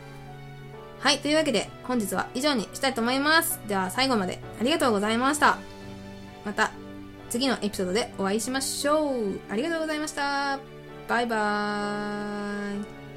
[1.01, 3.61] はい、というわけで本日は以上にしたいと思います。
[3.69, 5.59] では最後までありがとうございました。
[6.45, 6.71] また
[7.31, 9.41] 次のエピソードでお会いしましょう。
[9.51, 10.59] ありがとうございました。
[11.09, 13.08] バイバーイ。